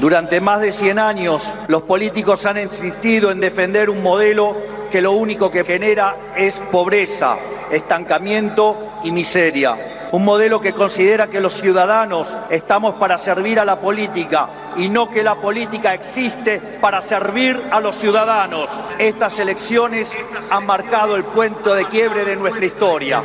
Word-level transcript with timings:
Durante 0.00 0.40
más 0.40 0.60
de 0.60 0.72
100 0.72 0.98
años, 1.00 1.42
los 1.66 1.82
políticos 1.82 2.46
han 2.46 2.58
insistido 2.58 3.32
en 3.32 3.40
defender 3.40 3.90
un 3.90 4.00
modelo 4.00 4.56
que 4.92 5.00
lo 5.00 5.12
único 5.12 5.50
que 5.50 5.64
genera 5.64 6.14
es 6.36 6.60
pobreza, 6.70 7.36
estancamiento 7.72 8.76
y 9.02 9.10
miseria. 9.10 10.08
Un 10.12 10.24
modelo 10.24 10.60
que 10.60 10.72
considera 10.72 11.26
que 11.26 11.40
los 11.40 11.54
ciudadanos 11.54 12.34
estamos 12.48 12.94
para 12.94 13.18
servir 13.18 13.58
a 13.58 13.64
la 13.64 13.80
política 13.80 14.48
y 14.76 14.88
no 14.88 15.10
que 15.10 15.24
la 15.24 15.34
política 15.34 15.92
existe 15.92 16.60
para 16.80 17.02
servir 17.02 17.60
a 17.70 17.80
los 17.80 17.96
ciudadanos. 17.96 18.70
Estas 18.98 19.38
elecciones 19.40 20.16
han 20.48 20.64
marcado 20.64 21.16
el 21.16 21.24
punto 21.24 21.74
de 21.74 21.84
quiebre 21.86 22.24
de 22.24 22.36
nuestra 22.36 22.64
historia. 22.64 23.22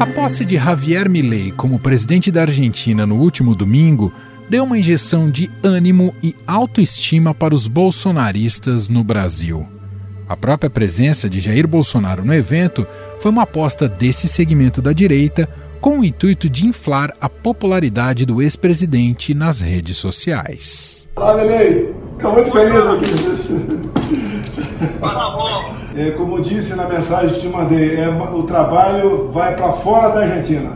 A 0.00 0.06
posse 0.06 0.46
de 0.46 0.56
Javier 0.56 1.10
Milei 1.10 1.52
como 1.52 1.78
presidente 1.78 2.32
da 2.32 2.40
Argentina 2.40 3.04
no 3.04 3.16
último 3.16 3.54
domingo 3.54 4.10
deu 4.48 4.64
uma 4.64 4.78
injeção 4.78 5.30
de 5.30 5.50
ânimo 5.62 6.14
e 6.22 6.34
autoestima 6.46 7.34
para 7.34 7.54
os 7.54 7.68
bolsonaristas 7.68 8.88
no 8.88 9.04
Brasil. 9.04 9.68
A 10.26 10.34
própria 10.34 10.70
presença 10.70 11.28
de 11.28 11.38
Jair 11.38 11.68
Bolsonaro 11.68 12.24
no 12.24 12.32
evento 12.32 12.86
foi 13.20 13.30
uma 13.30 13.42
aposta 13.42 13.86
desse 13.86 14.26
segmento 14.26 14.80
da 14.80 14.94
direita 14.94 15.46
com 15.82 15.98
o 15.98 16.04
intuito 16.04 16.48
de 16.48 16.64
inflar 16.64 17.12
a 17.20 17.28
popularidade 17.28 18.24
do 18.24 18.40
ex-presidente 18.40 19.34
nas 19.34 19.60
redes 19.60 19.98
sociais. 19.98 21.06
Fala, 21.14 21.42
Lelei! 21.42 21.94
Estou 22.16 22.32
muito 22.32 22.50
feliz 22.50 22.74
aqui. 22.74 23.90
É, 25.96 26.12
como 26.12 26.40
disse 26.40 26.74
na 26.74 26.88
mensagem 26.88 27.34
que 27.34 27.40
te 27.40 27.48
mandei, 27.48 27.96
é, 27.96 28.08
o 28.08 28.44
trabalho 28.44 29.28
vai 29.32 29.56
para 29.56 29.72
fora 29.74 30.08
da 30.10 30.20
Argentina. 30.20 30.70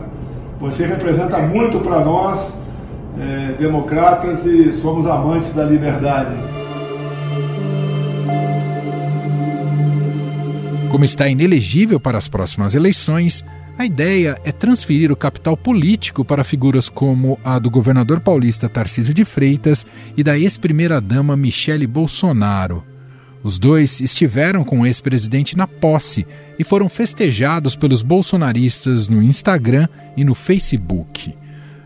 Você 0.59 0.85
representa 0.85 1.39
muito 1.39 1.79
para 1.79 2.03
nós 2.03 2.53
é, 3.19 3.53
democratas 3.57 4.45
e 4.45 4.73
somos 4.81 5.05
amantes 5.05 5.53
da 5.53 5.63
liberdade. 5.63 6.35
Como 10.91 11.05
está 11.05 11.27
inelegível 11.27 11.99
para 11.99 12.17
as 12.17 12.27
próximas 12.27 12.75
eleições, 12.75 13.43
a 13.77 13.85
ideia 13.85 14.37
é 14.45 14.51
transferir 14.51 15.11
o 15.11 15.15
capital 15.15 15.57
político 15.57 16.23
para 16.23 16.43
figuras 16.43 16.87
como 16.87 17.37
a 17.43 17.59
do 17.59 17.69
governador 17.69 18.21
paulista 18.21 18.69
Tarcísio 18.69 19.13
de 19.13 19.25
Freitas 19.25 19.85
e 20.15 20.23
da 20.23 20.37
ex-primeira-dama 20.37 21.35
Michele 21.35 21.85
Bolsonaro. 21.85 22.94
Os 23.45 23.59
dois 23.59 24.01
estiveram 24.01 24.63
com 24.63 24.79
o 24.79 24.85
ex-presidente 24.87 25.55
na 25.55 25.67
posse 25.67 26.25
e 26.57 26.63
foram 26.63 26.89
festejados 26.89 27.75
pelos 27.75 28.01
bolsonaristas 28.01 29.07
no 29.07 29.21
Instagram 29.21 29.87
e 30.17 30.23
no 30.23 30.33
Facebook. 30.33 31.37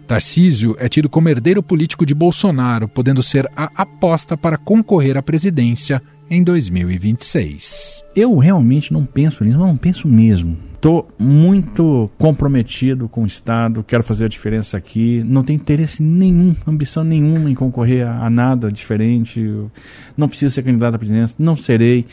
Tarcísio 0.08 0.78
é 0.80 0.88
tido 0.88 1.10
como 1.10 1.28
herdeiro 1.28 1.62
político 1.62 2.06
de 2.06 2.16
Bolsonaro, 2.16 2.88
podendo 2.88 3.22
ser 3.22 3.46
a 3.58 3.70
aposta 3.76 4.38
para 4.38 4.58
concorrer 4.58 5.18
à 5.18 5.22
presidência 5.22 6.02
em 6.30 6.44
2026. 6.44 8.04
Eu 8.16 8.38
realmente 8.38 8.94
não 8.94 9.06
penso 9.06 9.44
nisso, 9.44 9.58
não 9.58 9.76
penso 9.76 10.08
mesmo. 10.08 10.58
Estou 10.76 11.10
muito 11.20 12.10
comprometido 12.18 13.10
com 13.10 13.24
o 13.24 13.28
Estado, 13.28 13.84
quero 13.86 14.04
fazer 14.04 14.26
a 14.26 14.30
diferença 14.30 14.78
aqui. 14.78 15.22
Não 15.26 15.44
tenho 15.44 15.58
interesse 15.58 16.02
nenhum, 16.02 16.56
ambição 16.66 17.04
nenhuma 17.04 17.50
em 17.50 17.56
concorrer 17.56 18.08
a, 18.08 18.26
a 18.26 18.30
nada 18.30 18.72
diferente. 18.72 19.42
Eu 19.42 19.70
não 20.16 20.30
preciso 20.30 20.56
ser 20.56 20.64
candidato 20.64 20.96
à 20.96 20.98
presidência, 20.98 21.36
não 21.38 21.56
serei. 21.56 22.06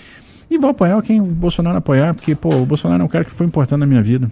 E 0.51 0.59
vou 0.59 0.71
apoiar 0.71 1.01
quem 1.03 1.21
o 1.21 1.27
Bolsonaro 1.27 1.79
apoiar, 1.79 2.15
porque 2.15 2.35
pô, 2.35 2.55
o 2.55 2.67
Bolsonaro 2.67 3.03
é 3.03 3.05
um 3.05 3.09
cara 3.09 3.25
que 3.25 3.31
foi 3.31 3.47
importante 3.47 3.81
na 3.81 3.87
minha 3.87 4.03
vida. 4.03 4.31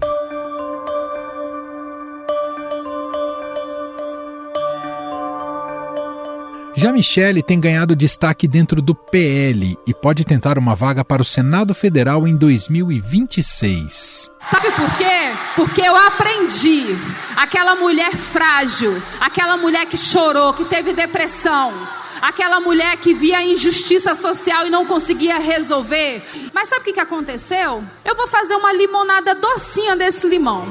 Já 6.85 6.93
Michele 6.93 7.43
tem 7.43 7.59
ganhado 7.59 7.97
destaque 7.97 8.47
dentro 8.47 8.83
do 8.83 8.95
PL 8.95 9.75
e 9.87 9.95
pode 9.95 10.23
tentar 10.23 10.59
uma 10.59 10.77
vaga 10.77 11.03
para 11.03 11.23
o 11.23 11.25
Senado 11.25 11.75
Federal 11.75 12.29
em 12.29 12.37
2026. 12.37 14.31
Sabe 14.51 14.71
por 14.73 14.95
quê? 14.99 15.33
Porque 15.57 15.81
eu 15.81 15.97
aprendi. 15.97 16.85
Aquela 17.39 17.75
mulher 17.77 18.15
frágil, 18.15 19.03
aquela 19.19 19.57
mulher 19.57 19.87
que 19.87 19.97
chorou, 19.97 20.53
que 20.53 20.67
teve 20.67 20.93
depressão, 20.93 21.73
aquela 22.21 22.61
mulher 22.61 22.99
que 22.99 23.15
via 23.15 23.43
injustiça 23.43 24.15
social 24.15 24.67
e 24.67 24.71
não 24.71 24.85
conseguia 24.85 25.39
resolver. 25.39 26.23
Mas 26.53 26.69
sabe 26.69 26.83
o 26.83 26.93
que 26.93 27.01
aconteceu? 27.01 27.83
Eu 28.05 28.15
vou 28.15 28.27
fazer 28.27 28.57
uma 28.57 28.75
limonada 28.75 29.35
docinha 29.35 29.97
desse 29.97 30.29
limão. 30.29 30.67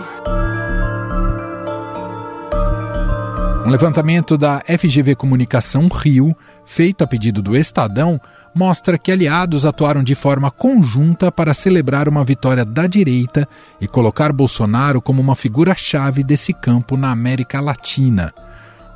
Um 3.65 3.69
levantamento 3.69 4.37
da 4.37 4.59
FGV 4.59 5.15
Comunicação 5.15 5.87
Rio, 5.87 6.35
feito 6.65 7.01
a 7.01 7.07
pedido 7.07 7.41
do 7.41 7.55
Estadão, 7.55 8.19
mostra 8.53 8.97
que 8.97 9.09
aliados 9.09 9.65
atuaram 9.65 10.03
de 10.03 10.13
forma 10.15 10.51
conjunta 10.51 11.31
para 11.31 11.53
celebrar 11.53 12.09
uma 12.09 12.25
vitória 12.25 12.65
da 12.65 12.87
direita 12.87 13.47
e 13.79 13.87
colocar 13.87 14.33
Bolsonaro 14.33 15.01
como 15.01 15.21
uma 15.21 15.33
figura-chave 15.33 16.25
desse 16.25 16.51
campo 16.51 16.97
na 16.97 17.09
América 17.09 17.61
Latina. 17.61 18.33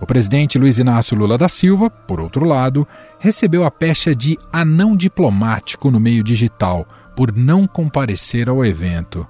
O 0.01 0.05
presidente 0.05 0.59
Luiz 0.59 0.77
Inácio 0.77 1.17
Lula 1.17 1.37
da 1.37 1.47
Silva, 1.47 1.89
por 1.89 2.19
outro 2.19 2.43
lado, 2.43 2.85
recebeu 3.19 3.63
a 3.63 3.71
pecha 3.71 4.13
de 4.13 4.37
anão 4.51 4.97
diplomático 4.97 5.89
no 5.89 5.99
meio 5.99 6.25
digital 6.25 6.85
por 7.15 7.31
não 7.33 7.65
comparecer 7.65 8.49
ao 8.49 8.65
evento. 8.65 9.25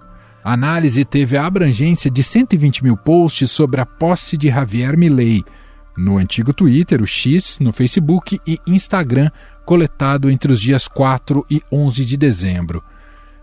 A 0.48 0.54
análise 0.54 1.04
teve 1.04 1.36
a 1.36 1.46
abrangência 1.46 2.10
de 2.10 2.24
120 2.24 2.82
mil 2.82 2.96
posts 2.96 3.52
sobre 3.52 3.82
a 3.82 3.86
posse 3.86 4.38
de 4.38 4.48
Javier 4.48 4.98
Milei 4.98 5.44
no 5.98 6.18
antigo 6.18 6.54
Twitter, 6.54 7.02
o 7.02 7.06
X, 7.06 7.60
no 7.60 7.74
Facebook 7.74 8.40
e 8.48 8.58
Instagram, 8.66 9.30
coletado 9.66 10.30
entre 10.30 10.54
os 10.54 10.62
dias 10.62 10.88
4 10.88 11.46
e 11.52 11.62
11 11.70 12.06
de 12.06 12.16
dezembro. 12.16 12.82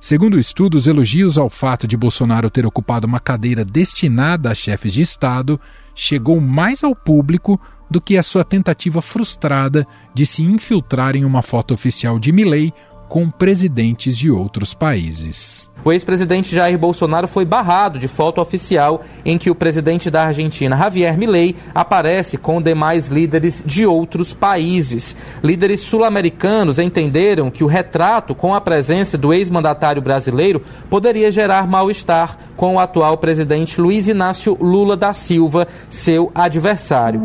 Segundo 0.01 0.39
o 0.39 0.41
estudo, 0.41 0.79
os 0.79 0.87
elogios 0.87 1.37
ao 1.37 1.51
fato 1.51 1.87
de 1.87 1.95
Bolsonaro 1.95 2.49
ter 2.49 2.65
ocupado 2.65 3.07
uma 3.07 3.21
cadeira 3.21 3.67
destinada 3.67 4.51
a 4.51 4.55
chefes 4.55 4.95
de 4.95 5.03
Estado 5.03 5.61
chegou 5.95 6.41
mais 6.41 6.83
ao 6.83 6.97
público 6.97 7.61
do 7.91 8.01
que 8.01 8.17
a 8.17 8.23
sua 8.23 8.45
tentativa 8.45 9.03
frustrada 9.03 9.87
de 10.15 10.25
se 10.25 10.43
infiltrar 10.43 11.15
em 11.15 11.27
uma 11.27 11.43
foto 11.43 11.75
oficial 11.75 12.19
de 12.19 12.33
Milley 12.33 12.73
com 13.11 13.31
presidentes 13.31 14.17
de 14.17 14.31
outros 14.31 14.73
países. 14.73 15.69
O 15.85 15.93
ex-presidente 15.93 16.55
Jair 16.55 16.79
Bolsonaro 16.79 17.29
foi 17.29 17.45
barrado 17.45 17.99
de 17.99 18.09
foto 18.09 18.41
oficial 18.41 19.03
em 19.25 19.37
que 19.37 19.51
o 19.51 19.55
presidente 19.55 20.11
da 20.11 20.25
Argentina, 20.25 20.77
Javier 20.77 21.19
Milei, 21.19 21.55
aparece 21.75 22.39
com 22.39 22.63
demais 22.63 23.09
líderes 23.09 23.63
de 23.67 23.85
outros 23.85 24.33
países. 24.33 25.15
Líderes 25.43 25.81
sul-americanos 25.81 26.79
entenderam 26.79 27.51
que 27.51 27.63
o 27.63 27.67
retrato 27.67 28.35
com 28.35 28.55
a 28.55 28.61
presença 28.61 29.19
do 29.19 29.35
ex-mandatário 29.35 30.01
brasileiro 30.01 30.63
poderia 30.89 31.31
gerar 31.31 31.67
mal-estar 31.67 32.39
com 32.57 32.77
o 32.77 32.79
atual 32.79 33.19
presidente 33.19 33.81
Luiz 33.81 34.09
Inácio 34.09 34.57
Lula 34.59 34.97
da 34.97 35.13
Silva, 35.13 35.69
seu 35.91 36.33
adversário. 36.35 37.21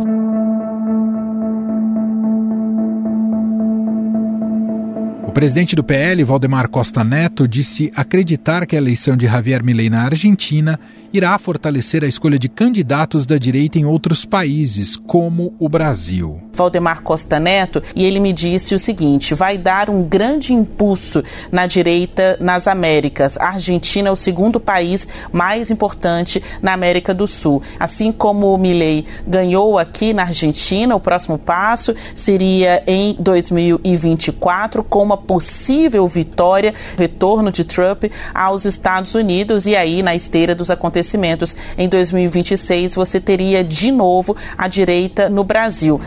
O 5.30 5.32
presidente 5.32 5.76
do 5.76 5.84
PL, 5.84 6.24
Valdemar 6.24 6.68
Costa 6.70 7.04
Neto, 7.04 7.48
disse 7.48 7.92
acreditar 7.96 8.66
que 8.66 8.76
a 8.76 8.80
eleição 8.80 9.16
de 9.16 9.28
Javier 9.28 9.64
Milei 9.64 9.88
na 9.88 10.02
Argentina 10.02 10.80
irá 11.14 11.38
fortalecer 11.38 12.04
a 12.04 12.08
escolha 12.08 12.40
de 12.40 12.50
candidatos 12.50 13.28
da 13.28 13.38
direita 13.38 13.78
em 13.78 13.86
outros 13.86 14.26
países, 14.26 14.98
como 14.98 15.54
o 15.60 15.70
Brasil. 15.70 16.49
Valdemar 16.60 17.02
Costa 17.02 17.40
Neto, 17.40 17.82
e 17.96 18.04
ele 18.04 18.20
me 18.20 18.34
disse 18.34 18.76
o 18.76 18.80
seguinte: 18.80 19.34
vai 19.34 19.58
dar 19.58 19.90
um 19.90 20.04
grande 20.04 20.54
impulso 20.54 21.24
na 21.50 21.66
direita 21.66 22.36
nas 22.42 22.68
Américas. 22.68 23.38
A 23.38 23.48
Argentina 23.48 24.10
é 24.10 24.12
o 24.12 24.16
segundo 24.16 24.60
país 24.60 25.08
mais 25.32 25.72
importante 25.72 26.44
na 26.62 26.74
América 26.74 27.14
do 27.14 27.26
Sul. 27.26 27.64
Assim 27.80 28.12
como 28.12 28.54
o 28.54 28.58
Milei 28.58 29.06
ganhou 29.26 29.80
aqui 29.80 30.12
na 30.14 30.24
Argentina, 30.24 30.94
o 30.96 31.00
próximo 31.00 31.38
passo 31.38 31.96
seria 32.14 32.84
em 32.86 33.16
2024, 33.18 34.84
com 34.84 35.02
uma 35.02 35.18
possível 35.18 36.06
vitória, 36.10 36.74
retorno 36.98 37.52
de 37.54 37.64
Trump 37.64 38.06
aos 38.34 38.66
Estados 38.66 39.16
Unidos 39.16 39.66
e 39.66 39.78
aí 39.78 40.04
na 40.04 40.14
esteira 40.14 40.54
dos 40.54 40.70
acontecimentos 40.70 41.56
em 41.78 41.88
2026 41.88 42.96
você 42.96 43.20
teria 43.20 43.64
de 43.64 43.92
novo 43.92 44.36
a 44.58 44.68
direita 44.68 45.30
no 45.30 45.44
Brasil. 45.46 46.02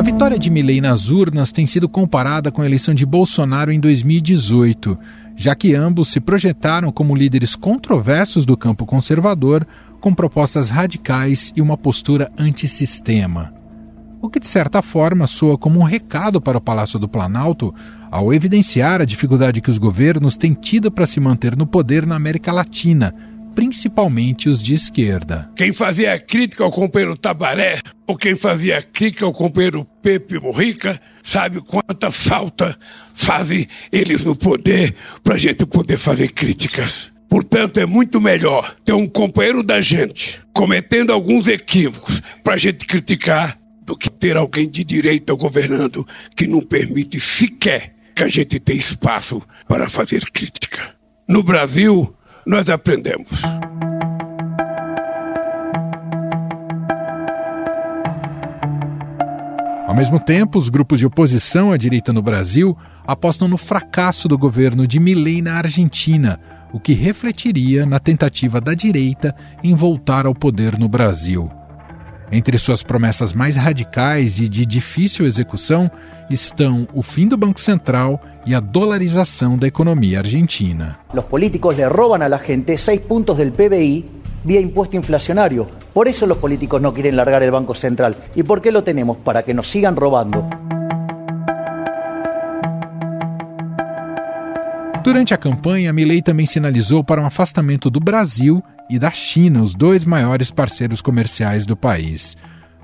A 0.00 0.02
vitória 0.02 0.38
de 0.38 0.48
Milley 0.48 0.80
nas 0.80 1.10
urnas 1.10 1.52
tem 1.52 1.66
sido 1.66 1.86
comparada 1.86 2.50
com 2.50 2.62
a 2.62 2.64
eleição 2.64 2.94
de 2.94 3.04
Bolsonaro 3.04 3.70
em 3.70 3.78
2018, 3.78 4.96
já 5.36 5.54
que 5.54 5.74
ambos 5.74 6.08
se 6.08 6.18
projetaram 6.18 6.90
como 6.90 7.14
líderes 7.14 7.54
controversos 7.54 8.46
do 8.46 8.56
campo 8.56 8.86
conservador, 8.86 9.66
com 10.00 10.14
propostas 10.14 10.70
radicais 10.70 11.52
e 11.54 11.60
uma 11.60 11.76
postura 11.76 12.32
antissistema. 12.38 13.52
o 14.22 14.30
que 14.30 14.40
de 14.40 14.46
certa 14.46 14.80
forma 14.80 15.26
soa 15.26 15.58
como 15.58 15.78
um 15.78 15.84
recado 15.84 16.40
para 16.40 16.56
o 16.56 16.62
Palácio 16.62 16.98
do 16.98 17.06
Planalto 17.06 17.74
ao 18.10 18.32
evidenciar 18.32 19.02
a 19.02 19.04
dificuldade 19.04 19.60
que 19.60 19.70
os 19.70 19.76
governos 19.76 20.34
têm 20.34 20.54
tido 20.54 20.90
para 20.90 21.06
se 21.06 21.20
manter 21.20 21.54
no 21.54 21.66
poder 21.66 22.06
na 22.06 22.16
América 22.16 22.50
Latina, 22.52 23.14
principalmente 23.54 24.48
os 24.48 24.62
de 24.62 24.74
esquerda. 24.74 25.50
Quem 25.56 25.72
fazia 25.72 26.18
crítica 26.18 26.64
ao 26.64 26.70
companheiro 26.70 27.16
Tabaré 27.16 27.80
ou 28.06 28.16
quem 28.16 28.34
fazia 28.34 28.82
crítica 28.82 29.24
ao 29.24 29.32
companheiro 29.32 29.86
Pepe 30.02 30.38
Morrica 30.38 31.00
sabe 31.22 31.60
quanta 31.60 32.10
falta 32.10 32.78
fazem 33.14 33.68
eles 33.92 34.22
no 34.22 34.34
poder 34.34 34.94
para 35.22 35.34
a 35.34 35.38
gente 35.38 35.66
poder 35.66 35.96
fazer 35.96 36.28
críticas. 36.28 37.10
Portanto, 37.28 37.78
é 37.78 37.86
muito 37.86 38.20
melhor 38.20 38.74
ter 38.84 38.92
um 38.92 39.06
companheiro 39.06 39.62
da 39.62 39.80
gente 39.80 40.40
cometendo 40.52 41.12
alguns 41.12 41.46
equívocos 41.46 42.20
para 42.42 42.54
a 42.54 42.58
gente 42.58 42.84
criticar 42.84 43.56
do 43.82 43.96
que 43.96 44.10
ter 44.10 44.36
alguém 44.36 44.68
de 44.68 44.82
direita 44.84 45.32
governando 45.34 46.06
que 46.36 46.46
não 46.46 46.60
permite 46.60 47.20
sequer 47.20 47.94
que 48.14 48.22
a 48.24 48.28
gente 48.28 48.58
tenha 48.58 48.78
espaço 48.78 49.42
para 49.68 49.88
fazer 49.88 50.28
crítica. 50.30 50.94
No 51.28 51.42
Brasil, 51.42 52.12
nós 52.50 52.68
aprendemos. 52.68 53.42
Ao 59.86 59.94
mesmo 59.94 60.18
tempo, 60.18 60.58
os 60.58 60.68
grupos 60.68 60.98
de 60.98 61.06
oposição 61.06 61.72
à 61.72 61.76
direita 61.76 62.12
no 62.12 62.22
Brasil 62.22 62.76
apostam 63.06 63.46
no 63.46 63.56
fracasso 63.56 64.26
do 64.26 64.36
governo 64.36 64.86
de 64.86 64.98
Milei 64.98 65.40
na 65.40 65.54
Argentina, 65.54 66.40
o 66.72 66.80
que 66.80 66.92
refletiria 66.92 67.86
na 67.86 68.00
tentativa 68.00 68.60
da 68.60 68.74
direita 68.74 69.34
em 69.62 69.74
voltar 69.74 70.26
ao 70.26 70.34
poder 70.34 70.76
no 70.76 70.88
Brasil. 70.88 71.50
Entre 72.32 72.58
suas 72.58 72.82
promessas 72.82 73.32
mais 73.32 73.56
radicais 73.56 74.38
e 74.38 74.48
de 74.48 74.64
difícil 74.64 75.26
execução 75.26 75.90
estão 76.28 76.86
o 76.94 77.02
fim 77.02 77.26
do 77.26 77.36
Banco 77.36 77.60
Central 77.60 78.20
e 78.46 78.54
a 78.54 78.60
dolarização 78.60 79.58
da 79.58 79.66
economia 79.66 80.18
argentina. 80.18 81.00
Os 81.14 81.24
políticos 81.24 81.76
le 81.76 81.88
roban 81.88 82.22
a 82.22 82.28
la 82.28 82.38
gente 82.38 82.76
6 82.76 83.00
pontos 83.02 83.36
del 83.36 83.52
PBI 83.52 84.20
vía 84.44 84.60
impuesto 84.60 84.96
inflacionario. 84.96 85.66
Por 85.92 86.08
eso 86.08 86.26
los 86.26 86.38
políticos 86.38 86.80
no 86.80 86.94
quieren 86.94 87.16
largar 87.16 87.42
el 87.42 87.50
Banco 87.50 87.74
Central. 87.74 88.16
¿Y 88.34 88.42
por 88.42 88.60
qué 88.60 88.72
lo 88.72 88.82
tenemos? 88.82 89.18
Para 89.18 89.42
que 89.42 89.54
nos 89.54 89.68
sigan 89.68 89.96
robando. 89.96 90.48
Durante 95.02 95.32
a 95.32 95.38
campanha, 95.38 95.92
Milley 95.92 96.22
também 96.22 96.46
sinalizou 96.46 97.02
para 97.02 97.22
um 97.22 97.26
afastamento 97.26 97.90
do 97.90 97.98
Brasil 97.98 98.62
e 98.88 98.98
da 98.98 99.10
China, 99.10 99.62
os 99.62 99.74
dois 99.74 100.04
maiores 100.04 100.50
parceiros 100.50 101.00
comerciais 101.00 101.64
do 101.64 101.74
país. 101.76 102.36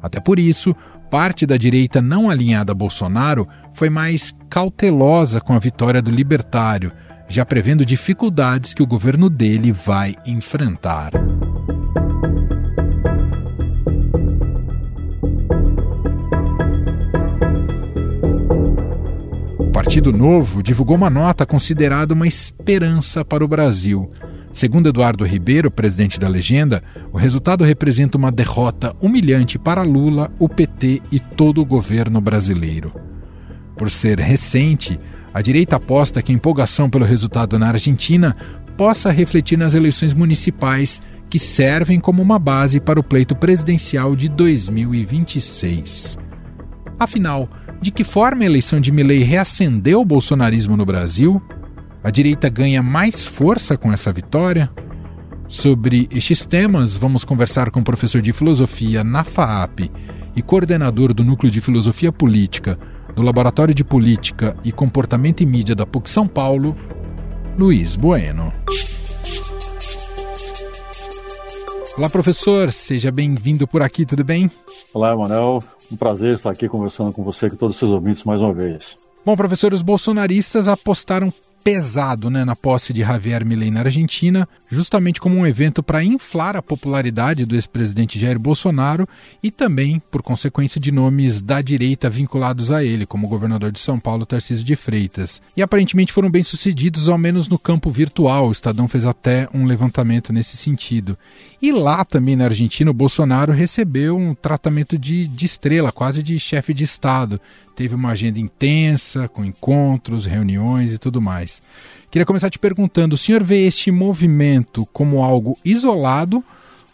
Até 0.02 0.18
por 0.20 0.38
isso, 0.38 0.74
parte 1.10 1.46
da 1.46 1.56
direita 1.56 2.02
não 2.02 2.28
alinhada 2.28 2.72
a 2.72 2.74
Bolsonaro 2.74 3.48
foi 3.72 3.88
mais 3.88 4.34
cautelosa 4.50 5.40
com 5.40 5.52
a 5.52 5.58
vitória 5.58 6.02
do 6.02 6.10
libertário, 6.10 6.92
já 7.28 7.44
prevendo 7.44 7.84
dificuldades 7.84 8.74
que 8.74 8.82
o 8.82 8.86
governo 8.86 9.28
dele 9.30 9.72
vai 9.72 10.14
enfrentar. 10.26 11.12
Partido 19.72 20.10
Novo 20.10 20.62
divulgou 20.62 20.96
uma 20.96 21.10
nota 21.10 21.44
considerada 21.44 22.14
uma 22.14 22.26
esperança 22.26 23.24
para 23.24 23.44
o 23.44 23.48
Brasil. 23.48 24.08
Segundo 24.56 24.88
Eduardo 24.88 25.22
Ribeiro, 25.22 25.70
presidente 25.70 26.18
da 26.18 26.28
legenda, 26.28 26.82
o 27.12 27.18
resultado 27.18 27.62
representa 27.62 28.16
uma 28.16 28.32
derrota 28.32 28.96
humilhante 29.02 29.58
para 29.58 29.82
Lula, 29.82 30.32
o 30.38 30.48
PT 30.48 31.02
e 31.12 31.20
todo 31.20 31.60
o 31.60 31.64
governo 31.66 32.22
brasileiro. 32.22 32.90
Por 33.76 33.90
ser 33.90 34.18
recente, 34.18 34.98
a 35.34 35.42
direita 35.42 35.76
aposta 35.76 36.22
que 36.22 36.32
a 36.32 36.34
empolgação 36.34 36.88
pelo 36.88 37.04
resultado 37.04 37.58
na 37.58 37.68
Argentina 37.68 38.34
possa 38.78 39.10
refletir 39.10 39.58
nas 39.58 39.74
eleições 39.74 40.14
municipais 40.14 41.02
que 41.28 41.38
servem 41.38 42.00
como 42.00 42.22
uma 42.22 42.38
base 42.38 42.80
para 42.80 42.98
o 42.98 43.04
pleito 43.04 43.36
presidencial 43.36 44.16
de 44.16 44.26
2026. 44.26 46.16
Afinal, 46.98 47.46
de 47.78 47.90
que 47.90 48.04
forma 48.04 48.42
a 48.42 48.46
eleição 48.46 48.80
de 48.80 48.90
Milley 48.90 49.22
reacendeu 49.22 50.00
o 50.00 50.04
bolsonarismo 50.06 50.78
no 50.78 50.86
Brasil? 50.86 51.42
A 52.06 52.10
direita 52.12 52.48
ganha 52.48 52.84
mais 52.84 53.26
força 53.26 53.76
com 53.76 53.92
essa 53.92 54.12
vitória? 54.12 54.70
Sobre 55.48 56.08
estes 56.08 56.46
temas, 56.46 56.96
vamos 56.96 57.24
conversar 57.24 57.68
com 57.72 57.80
o 57.80 57.84
professor 57.84 58.22
de 58.22 58.32
filosofia 58.32 59.02
na 59.02 59.24
FAAP 59.24 59.90
e 60.36 60.40
coordenador 60.40 61.12
do 61.12 61.24
Núcleo 61.24 61.50
de 61.50 61.60
Filosofia 61.60 62.12
Política 62.12 62.78
do 63.12 63.22
Laboratório 63.22 63.74
de 63.74 63.82
Política 63.82 64.56
e 64.62 64.70
Comportamento 64.70 65.40
e 65.40 65.46
Mídia 65.46 65.74
da 65.74 65.84
PUC 65.84 66.08
São 66.08 66.28
Paulo, 66.28 66.76
Luiz 67.58 67.96
Bueno. 67.96 68.52
Olá, 71.98 72.08
professor, 72.08 72.70
seja 72.70 73.10
bem-vindo 73.10 73.66
por 73.66 73.82
aqui, 73.82 74.06
tudo 74.06 74.22
bem? 74.22 74.48
Olá, 74.94 75.16
Manuel. 75.16 75.60
Um 75.90 75.96
prazer 75.96 76.34
estar 76.34 76.50
aqui 76.50 76.68
conversando 76.68 77.12
com 77.12 77.24
você 77.24 77.48
e 77.48 77.50
com 77.50 77.56
todos 77.56 77.74
os 77.74 77.80
seus 77.80 77.90
ouvintes 77.90 78.22
mais 78.22 78.40
uma 78.40 78.54
vez. 78.54 78.96
Bom, 79.24 79.34
professor, 79.34 79.74
os 79.74 79.82
bolsonaristas 79.82 80.68
apostaram 80.68 81.34
pesado 81.66 82.30
né, 82.30 82.44
na 82.44 82.54
posse 82.54 82.92
de 82.92 83.00
Javier 83.00 83.44
Milei 83.44 83.72
na 83.72 83.80
Argentina, 83.80 84.48
justamente 84.70 85.20
como 85.20 85.34
um 85.34 85.44
evento 85.44 85.82
para 85.82 86.04
inflar 86.04 86.54
a 86.54 86.62
popularidade 86.62 87.44
do 87.44 87.56
ex-presidente 87.56 88.20
Jair 88.20 88.38
Bolsonaro 88.38 89.04
e 89.42 89.50
também 89.50 90.00
por 90.12 90.22
consequência 90.22 90.80
de 90.80 90.92
nomes 90.92 91.42
da 91.42 91.60
direita 91.60 92.08
vinculados 92.08 92.70
a 92.70 92.84
ele, 92.84 93.04
como 93.04 93.26
o 93.26 93.28
governador 93.28 93.72
de 93.72 93.80
São 93.80 93.98
Paulo, 93.98 94.24
Tarcísio 94.24 94.64
de 94.64 94.76
Freitas. 94.76 95.42
E 95.56 95.62
aparentemente 95.62 96.12
foram 96.12 96.30
bem 96.30 96.44
sucedidos, 96.44 97.08
ao 97.08 97.18
menos 97.18 97.48
no 97.48 97.58
campo 97.58 97.90
virtual. 97.90 98.46
O 98.46 98.52
Estadão 98.52 98.86
fez 98.86 99.04
até 99.04 99.48
um 99.52 99.66
levantamento 99.66 100.32
nesse 100.32 100.56
sentido. 100.56 101.18
E 101.60 101.72
lá 101.72 102.04
também 102.04 102.36
na 102.36 102.44
Argentina, 102.44 102.92
o 102.92 102.94
Bolsonaro 102.94 103.52
recebeu 103.52 104.16
um 104.16 104.36
tratamento 104.36 104.96
de, 104.96 105.26
de 105.26 105.46
estrela, 105.46 105.90
quase 105.90 106.22
de 106.22 106.38
chefe 106.38 106.72
de 106.72 106.84
Estado 106.84 107.40
teve 107.76 107.94
uma 107.94 108.10
agenda 108.10 108.40
intensa, 108.40 109.28
com 109.28 109.44
encontros, 109.44 110.24
reuniões 110.24 110.92
e 110.92 110.98
tudo 110.98 111.20
mais. 111.20 111.62
Queria 112.10 112.24
começar 112.26 112.48
te 112.48 112.58
perguntando: 112.58 113.14
o 113.14 113.18
senhor 113.18 113.44
vê 113.44 113.66
este 113.66 113.90
movimento 113.90 114.86
como 114.92 115.22
algo 115.22 115.58
isolado 115.64 116.42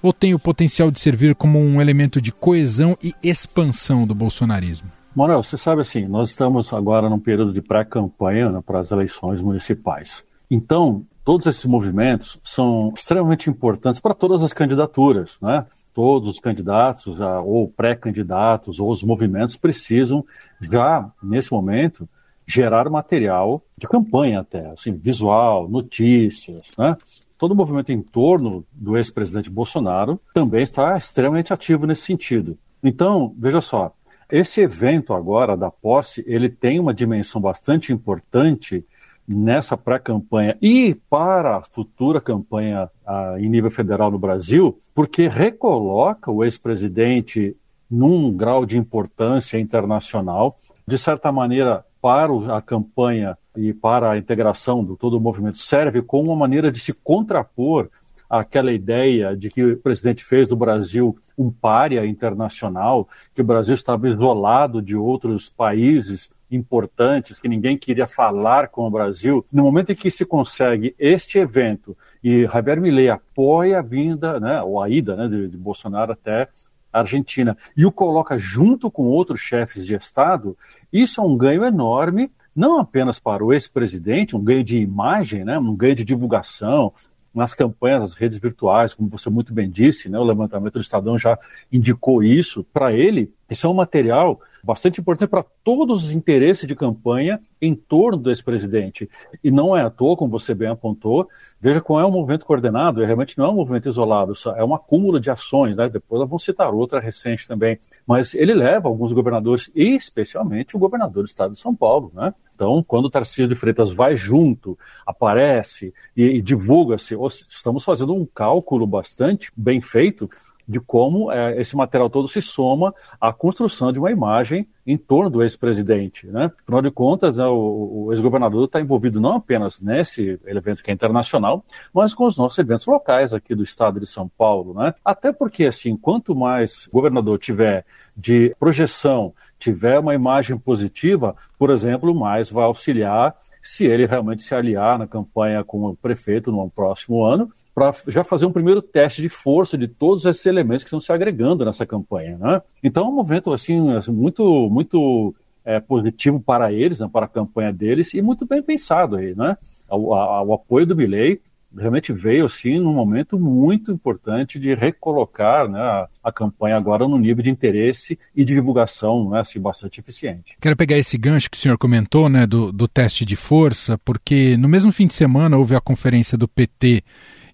ou 0.03 0.13
tem 0.13 0.35
o 0.35 0.39
potencial 0.39 0.91
de 0.91 0.99
servir 0.99 1.35
como 1.37 1.61
um 1.61 1.81
elemento 1.81 2.21
de 2.21 2.33
coesão 2.33 2.99
e 3.01 3.15
expansão 3.23 4.05
do 4.05 4.15
bolsonarismo? 4.15 4.91
Manuel, 5.15 5.43
você 5.43 5.57
sabe 5.57 5.83
assim, 5.83 6.09
nós 6.09 6.31
estamos 6.31 6.73
agora 6.73 7.09
num 7.09 7.19
período 7.19 7.53
de 7.53 7.61
pré-campanha 7.61 8.51
né, 8.51 8.61
para 8.65 8.81
as 8.81 8.91
eleições 8.91 9.41
municipais. 9.41 10.25
Então, 10.51 11.05
todos 11.25 11.47
esses 11.47 11.65
movimentos 11.67 12.41
são 12.43 12.93
extremamente 12.97 13.49
importantes 13.49 14.01
para 14.01 14.15
todas 14.15 14.43
as 14.43 14.53
candidaturas, 14.53 15.37
né? 15.41 15.65
Todos 15.95 16.29
os 16.29 16.39
candidatos 16.39 17.19
ou 17.45 17.69
pré-candidatos 17.69 18.81
ou 18.81 18.91
os 18.91 19.03
movimentos 19.03 19.57
precisam 19.57 20.25
já 20.61 21.11
nesse 21.23 21.53
momento 21.53 22.09
gerar 22.47 22.91
material 22.91 23.63
de 23.77 23.87
campanha 23.87 24.41
até, 24.41 24.67
assim, 24.71 24.93
visual, 24.93 25.69
notícias, 25.69 26.71
né? 26.77 26.97
Todo 27.39 27.53
o 27.53 27.57
movimento 27.57 27.91
em 27.91 28.01
torno 28.01 28.65
do 28.73 28.97
ex-presidente 28.97 29.51
Bolsonaro 29.51 30.21
também 30.33 30.63
está 30.63 30.97
extremamente 30.97 31.53
ativo 31.53 31.87
nesse 31.87 32.03
sentido. 32.03 32.57
Então, 32.83 33.35
veja 33.37 33.61
só, 33.61 33.93
esse 34.31 34.61
evento 34.61 35.13
agora 35.13 35.57
da 35.57 35.71
posse, 35.71 36.25
ele 36.27 36.49
tem 36.49 36.79
uma 36.79 36.95
dimensão 36.95 37.41
bastante 37.41 37.93
importante 37.93 38.85
nessa 39.27 39.77
pré-campanha 39.77 40.57
e 40.61 40.95
para 41.09 41.57
a 41.57 41.63
futura 41.63 42.21
campanha 42.21 42.91
em 43.39 43.49
nível 43.49 43.71
federal 43.71 44.11
no 44.11 44.19
Brasil, 44.19 44.79
porque 44.95 45.29
recoloca 45.29 46.31
o 46.31 46.45
ex-presidente 46.45 47.57
num 47.91 48.33
grau 48.33 48.65
de 48.65 48.77
importância 48.77 49.59
internacional, 49.59 50.57
de 50.87 50.99
certa 50.99 51.31
maneira, 51.31 51.85
para 52.01 52.57
a 52.57 52.61
campanha 52.61 53.39
e 53.57 53.73
para 53.73 54.11
a 54.11 54.19
integração 54.19 54.83
do 54.83 54.97
todo 54.97 55.19
o 55.19 55.21
movimento, 55.21 55.59
serve 55.59 56.03
como 56.03 56.31
uma 56.31 56.37
maneira 56.37 56.73
de 56.73 56.81
se 56.81 56.93
contrapor 56.93 57.89
àquela 58.29 58.73
ideia 58.73 59.37
de 59.37 59.51
que 59.51 59.63
o 59.63 59.77
presidente 59.77 60.25
fez 60.25 60.49
do 60.49 60.57
Brasil 60.57 61.17
um 61.37 61.51
pária 61.51 62.05
internacional, 62.07 63.07
que 63.35 63.43
o 63.43 63.45
Brasil 63.45 63.75
estava 63.75 64.09
isolado 64.09 64.81
de 64.81 64.97
outros 64.97 65.51
países 65.51 66.31
importantes, 66.57 67.39
que 67.39 67.49
ninguém 67.49 67.77
queria 67.77 68.07
falar 68.07 68.69
com 68.69 68.87
o 68.87 68.91
Brasil, 68.91 69.45
no 69.53 69.63
momento 69.63 69.93
em 69.93 69.95
que 69.95 70.11
se 70.11 70.25
consegue 70.25 70.95
este 70.99 71.39
evento 71.39 71.97
e 72.23 72.47
Javier 72.47 72.81
Milei 72.81 73.09
apoia 73.09 73.79
a 73.79 73.83
vinda, 73.83 74.39
né, 74.39 74.63
ou 74.63 74.83
a 74.83 74.89
ida 74.89 75.17
né, 75.17 75.29
de, 75.29 75.49
de 75.49 75.57
Bolsonaro 75.57 76.13
até 76.13 76.49
a 76.93 77.01
Argentina 77.01 77.57
e 77.77 77.87
o 77.87 77.93
coloca 77.93 78.37
junto 78.37 78.91
com 78.91 79.05
outros 79.05 79.41
chefes 79.41 79.87
de 79.87 79.95
Estado, 79.95 80.57
isso 80.93 81.21
é 81.21 81.25
um 81.25 81.37
ganho 81.37 81.65
enorme, 81.65 82.31
não 82.55 82.79
apenas 82.79 83.19
para 83.19 83.45
o 83.45 83.53
ex-presidente, 83.53 84.37
um 84.37 84.45
ganho 84.45 84.63
de 84.63 84.77
imagem, 84.77 85.45
né, 85.45 85.59
um 85.59 85.75
ganho 85.75 85.95
de 85.95 86.05
divulgação, 86.05 86.93
nas 87.35 87.55
campanhas, 87.55 88.01
nas 88.01 88.15
redes 88.15 88.39
virtuais, 88.39 88.95
como 88.95 89.09
você 89.09 89.31
muito 89.31 89.53
bem 89.53 89.71
disse, 89.71 90.09
né, 90.09 90.19
o 90.19 90.25
levantamento 90.25 90.75
do 90.75 90.81
Estadão 90.81 91.19
já 91.19 91.39
indicou 91.73 92.23
isso. 92.23 92.65
Para 92.73 92.93
ele, 92.93 93.33
isso 93.49 93.67
é 93.67 93.71
um 93.71 93.75
material 93.75 94.41
bastante 94.63 95.01
importante 95.01 95.29
para 95.29 95.45
todos 95.65 96.05
os 96.05 96.11
interesses 96.13 96.67
de 96.67 96.77
campanha 96.77 97.41
em 97.61 97.75
torno 97.75 98.17
do 98.17 98.31
ex-presidente. 98.31 99.11
E 99.43 99.51
não 99.51 99.77
é 99.77 99.83
à 99.83 99.91
toa, 99.91 100.17
como 100.17 100.31
você 100.31 100.55
bem 100.55 100.69
apontou, 100.69 101.29
veja 101.61 101.81
como 101.81 101.99
é 101.99 102.07
um 102.07 102.11
movimento 102.11 102.47
coordenado, 102.47 103.05
realmente 103.05 103.37
não 103.37 103.47
é 103.47 103.49
um 103.49 103.57
movimento 103.57 103.89
isolado, 103.89 104.33
é 104.57 104.65
um 104.65 104.75
acúmulo 104.75 105.19
de 105.19 105.31
ações, 105.31 105.77
né? 105.77 105.89
depois 105.89 106.21
nós 106.21 106.29
vamos 106.29 106.45
citar 106.45 106.73
outra 106.73 107.01
recente 107.01 107.49
também, 107.49 107.79
mas 108.07 108.35
ele 108.35 108.55
leva 108.55 108.89
alguns 108.89 109.13
governadores, 109.13 109.71
e 109.75 109.97
especialmente 109.97 110.77
o 110.77 110.79
governador 110.79 111.25
do 111.25 111.29
estado 111.29 111.55
de 111.55 111.59
São 111.59 111.75
Paulo, 111.75 112.13
né? 112.15 112.33
Então, 112.63 112.81
quando 112.81 113.07
o 113.07 113.11
Tarcísio 113.11 113.49
de 113.49 113.57
Freitas 113.57 113.91
vai 113.91 114.15
junto, 114.15 114.79
aparece 115.05 115.93
e, 116.17 116.23
e 116.23 116.41
divulga-se, 116.41 117.17
estamos 117.49 117.83
fazendo 117.83 118.15
um 118.15 118.25
cálculo 118.25 118.87
bastante 118.87 119.51
bem 119.57 119.81
feito 119.81 120.31
de 120.73 120.81
como 120.81 121.31
é, 121.31 121.61
esse 121.61 121.77
material 121.77 122.09
todo 122.09 122.27
se 122.27 122.41
soma 122.41 122.95
à 123.21 123.33
construção 123.33 123.93
de 123.93 123.99
uma 123.99 124.11
imagem 124.11 124.67
em 124.87 124.97
torno 124.97 125.29
do 125.29 125.43
ex-presidente. 125.43 126.27
Né? 126.27 126.51
Afinal 126.63 126.81
de 126.81 126.91
contas, 126.91 127.37
né, 127.37 127.45
o, 127.47 128.07
o 128.07 128.13
ex-governador 128.13 128.65
está 128.65 128.81
envolvido 128.81 129.21
não 129.21 129.35
apenas 129.35 129.81
nesse 129.81 130.41
evento 130.47 130.83
que 130.83 130.91
é 130.91 130.95
internacional, 130.95 131.63
mas 131.93 132.15
com 132.15 132.27
os 132.27 132.37
nossos 132.37 132.59
eventos 132.59 132.87
locais 132.87 133.35
aqui 133.35 133.55
do 133.55 133.63
estado 133.63 134.01
de 134.01 134.07
São 134.07 134.29
Paulo. 134.29 134.75
Né? 134.75 134.95
Até 135.05 135.31
porque, 135.31 135.67
assim, 135.67 135.95
quanto 135.97 136.35
mais 136.35 136.87
o 136.89 136.93
governador 136.93 137.39
tiver 137.39 137.85
de 138.17 138.57
projeção, 138.59 139.35
tiver 139.59 139.99
uma 139.99 140.15
imagem 140.15 140.59
positiva, 140.59 141.37
por 141.59 141.71
exemplo, 141.71 142.15
mais 142.15 142.51
vai 142.51 142.65
auxiliar 142.65 143.37
se 143.63 143.87
ele 143.87 144.07
realmente 144.07 144.43
se 144.43 144.55
aliar 144.55 144.99
na 144.99 145.07
campanha 145.07 145.63
com 145.63 145.85
o 145.85 145.97
prefeito 145.97 146.51
no 146.51 146.69
próximo 146.69 147.23
ano 147.23 147.53
para 147.75 147.95
já 148.09 148.23
fazer 148.23 148.47
um 148.47 148.53
primeiro 148.53 148.83
teste 148.83 149.23
de 149.23 149.29
força 149.29 149.79
de 149.79 149.89
todos 149.89 150.25
esses 150.27 150.45
elementos 150.45 150.85
que 150.85 150.89
estão 150.89 151.01
se 151.01 151.13
agregando 151.13 151.65
nessa 151.65 151.87
campanha. 151.87 152.37
Né? 152.39 152.63
Então 152.83 153.05
é 153.05 153.09
um 153.09 153.15
momento 153.15 153.53
assim, 153.53 153.95
assim 153.97 154.13
muito, 154.13 154.69
muito 154.71 155.35
é, 155.65 155.81
positivo 155.81 156.41
para 156.41 156.73
eles, 156.73 157.01
né, 157.01 157.09
para 157.11 157.27
a 157.27 157.29
campanha 157.29 157.73
deles, 157.73 158.13
e 158.15 158.21
muito 158.21 158.47
bem 158.47 158.63
pensado 158.63 159.17
aí. 159.17 159.35
Né? 159.35 159.57
O, 159.89 160.15
a, 160.15 160.43
o 160.43 160.53
apoio 160.53 160.87
do 160.87 160.97
Milley 160.97 161.41
realmente 161.77 162.13
veio 162.13 162.45
assim 162.45 162.79
num 162.79 162.93
momento 162.93 163.39
muito 163.39 163.91
importante 163.91 164.59
de 164.59 164.75
recolocar 164.75 165.69
né, 165.69 165.81
a, 165.81 166.09
a, 166.23 166.33
campanha 166.33 166.77
agora 166.77 167.09
no 167.09 167.19
nível 167.19 167.43
de 167.43 167.51
interesse 167.51 168.19
e 168.35 168.45
de 168.45 168.55
divulgação 168.55 169.31
né, 169.31 169.41
assim, 169.41 169.59
bastante 169.59 170.01
eficiente. 170.01 170.57
Quero 170.61 170.77
pegar 170.77 170.99
esse 170.99 171.17
gancho 171.17 171.51
que 171.51 171.57
o 171.57 171.61
senhor 171.61 171.79
comentou 171.79 172.29
né, 172.29 172.47
do, 172.47 172.71
do 172.71 172.87
teste 172.87 173.25
de 173.25 173.37
força, 173.37 173.99
porque 174.05 174.57
no 174.57 174.69
mesmo 174.69 174.93
fim 174.93 175.07
de 175.07 175.15
semana 175.15 175.57
houve 175.57 175.75
a 175.75 175.81
conferência 175.81 176.37
do 176.37 176.47
PT 176.47 177.03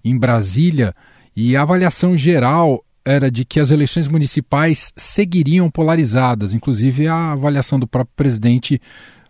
em 0.09 0.19
Brasília 0.19 0.95
e 1.37 1.57
a 1.57 1.63
avaliação 1.63 2.17
geral 2.17 2.85
era 3.05 3.31
de 3.31 3.45
que 3.45 3.59
as 3.59 3.71
eleições 3.71 4.07
municipais 4.07 4.93
seguiriam 4.97 5.71
polarizadas, 5.71 6.53
inclusive 6.53 7.09
a 7.09 7.33
avaliação 7.33 7.79
do 7.79 7.87
próprio 7.87 8.15
presidente 8.15 8.81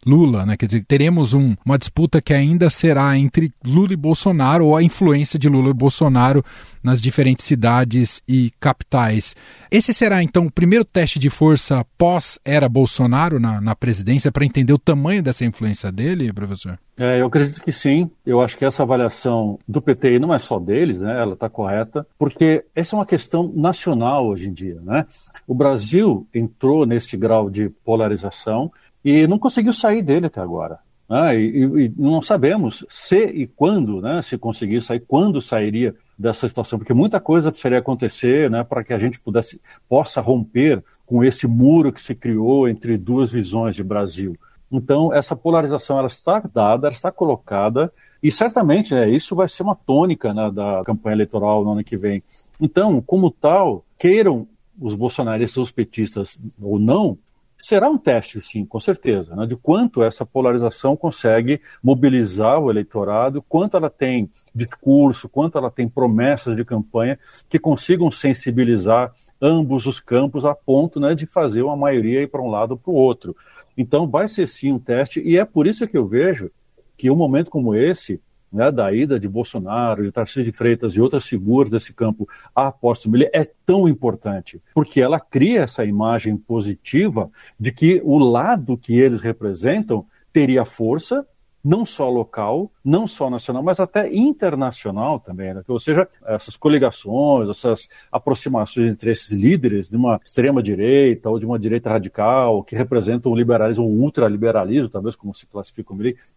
Lula, 0.06 0.46
né? 0.46 0.56
Quer 0.56 0.66
dizer, 0.66 0.84
teremos 0.86 1.34
um, 1.34 1.54
uma 1.64 1.78
disputa 1.78 2.20
que 2.20 2.32
ainda 2.32 2.70
será 2.70 3.16
entre 3.16 3.52
Lula 3.64 3.92
e 3.92 3.96
Bolsonaro 3.96 4.66
ou 4.66 4.76
a 4.76 4.82
influência 4.82 5.38
de 5.38 5.48
Lula 5.48 5.70
e 5.70 5.74
Bolsonaro 5.74 6.44
nas 6.82 7.00
diferentes 7.00 7.44
cidades 7.44 8.22
e 8.26 8.50
capitais. 8.60 9.34
Esse 9.70 9.92
será 9.92 10.22
então 10.22 10.46
o 10.46 10.50
primeiro 10.50 10.84
teste 10.84 11.18
de 11.18 11.28
força 11.28 11.84
pós-era 11.96 12.68
Bolsonaro 12.68 13.38
na, 13.38 13.60
na 13.60 13.74
presidência 13.74 14.32
para 14.32 14.44
entender 14.44 14.72
o 14.72 14.78
tamanho 14.78 15.22
dessa 15.22 15.44
influência 15.44 15.90
dele, 15.92 16.32
professor? 16.32 16.78
É, 16.96 17.20
eu 17.20 17.26
acredito 17.26 17.60
que 17.60 17.70
sim. 17.70 18.10
Eu 18.26 18.40
acho 18.40 18.58
que 18.58 18.64
essa 18.64 18.82
avaliação 18.82 19.58
do 19.68 19.80
PT 19.80 20.14
e 20.14 20.18
não 20.18 20.34
é 20.34 20.38
só 20.38 20.58
deles, 20.58 20.98
né? 20.98 21.20
Ela 21.20 21.34
está 21.34 21.48
correta, 21.48 22.06
porque 22.18 22.64
essa 22.74 22.96
é 22.96 22.98
uma 22.98 23.06
questão 23.06 23.52
nacional 23.54 24.26
hoje 24.26 24.48
em 24.48 24.52
dia, 24.52 24.80
né? 24.82 25.06
O 25.46 25.54
Brasil 25.54 26.26
entrou 26.34 26.84
nesse 26.84 27.16
grau 27.16 27.48
de 27.48 27.68
polarização 27.84 28.72
e 29.08 29.26
não 29.26 29.38
conseguiu 29.38 29.72
sair 29.72 30.02
dele 30.02 30.26
até 30.26 30.40
agora. 30.40 30.78
Né? 31.08 31.40
E, 31.40 31.64
e, 31.64 31.92
não 31.96 32.20
sabemos 32.20 32.84
se 32.90 33.24
e 33.24 33.46
quando, 33.46 34.02
né, 34.02 34.20
se 34.20 34.36
conseguir 34.36 34.82
sair, 34.82 35.00
quando 35.00 35.40
sairia 35.40 35.94
dessa 36.18 36.46
situação, 36.46 36.78
porque 36.78 36.92
muita 36.92 37.18
coisa 37.18 37.50
precisaria 37.50 37.78
acontecer 37.78 38.50
né, 38.50 38.62
para 38.62 38.84
que 38.84 38.92
a 38.92 38.98
gente 38.98 39.18
pudesse, 39.18 39.58
possa 39.88 40.20
romper 40.20 40.84
com 41.06 41.24
esse 41.24 41.46
muro 41.46 41.90
que 41.90 42.02
se 42.02 42.14
criou 42.14 42.68
entre 42.68 42.98
duas 42.98 43.32
visões 43.32 43.74
de 43.74 43.82
Brasil. 43.82 44.36
Então, 44.70 45.14
essa 45.14 45.34
polarização 45.34 45.98
ela 45.98 46.08
está 46.08 46.40
dada, 46.40 46.88
ela 46.88 46.94
está 46.94 47.10
colocada, 47.10 47.90
e 48.22 48.30
certamente 48.30 48.92
né, 48.92 49.08
isso 49.08 49.34
vai 49.34 49.48
ser 49.48 49.62
uma 49.62 49.74
tônica 49.74 50.34
né, 50.34 50.50
da 50.50 50.82
campanha 50.84 51.14
eleitoral 51.14 51.64
no 51.64 51.72
ano 51.72 51.84
que 51.84 51.96
vem. 51.96 52.22
Então, 52.60 53.00
como 53.00 53.30
tal, 53.30 53.82
queiram 53.98 54.46
os 54.78 54.94
bolsonaristas, 54.94 55.62
os 55.62 55.70
petistas 55.70 56.38
ou 56.60 56.78
não, 56.78 57.16
Será 57.60 57.90
um 57.90 57.98
teste, 57.98 58.40
sim, 58.40 58.64
com 58.64 58.78
certeza, 58.78 59.34
né, 59.34 59.44
de 59.44 59.56
quanto 59.56 60.00
essa 60.00 60.24
polarização 60.24 60.96
consegue 60.96 61.60
mobilizar 61.82 62.60
o 62.60 62.70
eleitorado, 62.70 63.42
quanto 63.42 63.76
ela 63.76 63.90
tem 63.90 64.30
discurso, 64.54 65.28
quanto 65.28 65.58
ela 65.58 65.68
tem 65.68 65.88
promessas 65.88 66.54
de 66.54 66.64
campanha 66.64 67.18
que 67.48 67.58
consigam 67.58 68.12
sensibilizar 68.12 69.12
ambos 69.42 69.86
os 69.86 69.98
campos 69.98 70.44
a 70.44 70.54
ponto 70.54 71.00
né, 71.00 71.16
de 71.16 71.26
fazer 71.26 71.62
uma 71.62 71.76
maioria 71.76 72.22
ir 72.22 72.28
para 72.28 72.40
um 72.40 72.48
lado 72.48 72.72
ou 72.72 72.78
para 72.78 72.92
o 72.92 72.94
outro. 72.94 73.36
Então, 73.76 74.08
vai 74.08 74.28
ser 74.28 74.46
sim 74.46 74.72
um 74.72 74.78
teste, 74.78 75.20
e 75.20 75.36
é 75.36 75.44
por 75.44 75.66
isso 75.66 75.86
que 75.88 75.98
eu 75.98 76.06
vejo 76.06 76.52
que 76.96 77.10
um 77.10 77.16
momento 77.16 77.50
como 77.50 77.74
esse 77.74 78.20
né, 78.52 78.70
da 78.70 78.92
ida 78.92 79.18
de 79.18 79.28
Bolsonaro, 79.28 80.02
de 80.02 80.12
Tarcísio 80.12 80.44
de 80.44 80.52
Freitas 80.52 80.94
e 80.94 81.00
outras 81.00 81.26
figuras 81.26 81.70
desse 81.70 81.92
campo 81.92 82.28
à 82.54 82.68
aposta 82.68 83.08
é 83.32 83.44
tão 83.66 83.88
importante, 83.88 84.60
porque 84.74 85.00
ela 85.00 85.20
cria 85.20 85.62
essa 85.62 85.84
imagem 85.84 86.36
positiva 86.36 87.30
de 87.58 87.72
que 87.72 88.00
o 88.04 88.18
lado 88.18 88.76
que 88.76 88.98
eles 88.98 89.20
representam 89.20 90.06
teria 90.32 90.64
força 90.64 91.26
não 91.68 91.84
só 91.84 92.08
local, 92.08 92.72
não 92.82 93.06
só 93.06 93.28
nacional, 93.28 93.62
mas 93.62 93.78
até 93.78 94.10
internacional 94.10 95.20
também. 95.20 95.52
Né? 95.52 95.62
Ou 95.68 95.78
seja, 95.78 96.08
essas 96.24 96.56
coligações, 96.56 97.50
essas 97.50 97.86
aproximações 98.10 98.90
entre 98.90 99.10
esses 99.10 99.30
líderes 99.30 99.90
de 99.90 99.96
uma 99.96 100.18
extrema-direita 100.24 101.28
ou 101.28 101.38
de 101.38 101.44
uma 101.44 101.58
direita 101.58 101.90
radical, 101.90 102.64
que 102.64 102.74
representam 102.74 103.30
o 103.30 103.36
liberalismo, 103.36 103.84
o 103.84 104.00
ultraliberalismo, 104.00 104.88
talvez 104.88 105.14
como 105.14 105.34
se 105.34 105.46
classifica 105.46 105.88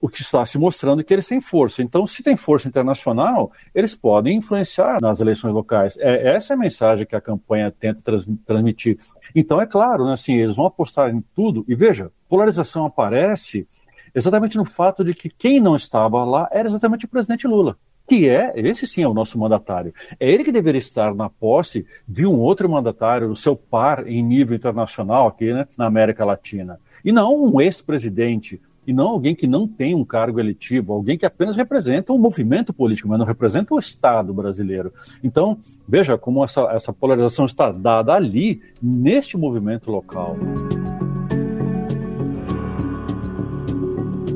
o 0.02 0.10
que 0.10 0.22
está 0.22 0.46
se 0.46 0.58
mostrando 0.58 1.02
é 1.02 1.04
que 1.04 1.14
eles 1.14 1.28
têm 1.28 1.40
força. 1.40 1.82
Então, 1.82 2.06
se 2.06 2.22
tem 2.22 2.36
força 2.36 2.68
internacional, 2.68 3.52
eles 3.74 3.96
podem 3.96 4.38
influenciar 4.38 5.00
nas 5.02 5.22
eleições 5.22 5.54
locais. 5.54 5.98
É, 5.98 6.36
essa 6.36 6.54
é 6.54 6.56
a 6.56 6.60
mensagem 6.60 7.06
que 7.06 7.16
a 7.16 7.22
campanha 7.22 7.72
tenta 7.72 8.02
trans, 8.02 8.28
transmitir. 8.46 9.00
Então, 9.34 9.62
é 9.62 9.66
claro, 9.66 10.06
né, 10.06 10.14
assim, 10.14 10.36
eles 10.36 10.56
vão 10.56 10.66
apostar 10.66 11.10
em 11.10 11.22
tudo. 11.34 11.64
E 11.68 11.76
veja, 11.76 12.12
polarização 12.28 12.86
aparece 12.86 13.68
exatamente 14.14 14.58
no 14.58 14.66
fato 14.66 15.04
de 15.04 15.14
que 15.14 15.30
quem 15.30 15.60
não 15.60 15.76
estava 15.76 16.24
lá 16.24 16.48
era 16.52 16.68
exatamente 16.68 17.06
o 17.06 17.10
presidente 17.10 17.48
Lula. 17.48 17.78
Que 18.10 18.28
é, 18.28 18.52
esse 18.58 18.86
sim 18.86 19.04
é 19.04 19.08
o 19.08 19.14
nosso 19.14 19.40
mandatário. 19.40 19.94
É 20.20 20.30
ele 20.30 20.44
que 20.44 20.52
deveria 20.52 20.80
estar 20.80 21.16
na 21.16 21.30
posse 21.30 21.86
de 22.08 22.26
um 22.26 22.40
outro 22.40 22.70
mandatário, 22.70 23.32
o 23.32 23.36
seu 23.36 23.56
par 23.56 24.06
em 24.08 24.22
nível 24.22 24.56
internacional 24.56 25.28
aqui 25.28 25.54
né, 25.54 25.66
na 25.78 25.86
América 25.86 26.26
Latina. 26.26 26.80
E 27.06 27.12
não 27.12 27.34
um 27.42 27.62
ex-presidente, 27.62 28.60
e 28.86 28.92
não 28.92 29.08
alguém 29.08 29.36
que 29.36 29.48
não 29.48 29.68
tem 29.68 29.96
um 29.96 30.04
cargo 30.04 30.40
eletivo, 30.40 30.92
alguém 30.94 31.18
que 31.18 31.26
apenas 31.26 31.56
representa 31.56 32.12
um 32.12 32.18
movimento 32.18 32.74
político, 32.74 33.08
mas 33.08 33.20
não 33.20 33.26
representa 33.26 33.74
o 33.74 33.80
Estado 33.80 34.34
brasileiro. 34.34 34.92
Então, 35.24 35.60
veja 35.88 36.18
como 36.18 36.44
essa, 36.44 36.64
essa 36.72 36.92
polarização 36.92 37.46
está 37.46 37.72
dada 37.72 38.14
ali, 38.14 38.62
neste 38.82 39.38
movimento 39.38 39.92
local. 39.92 40.36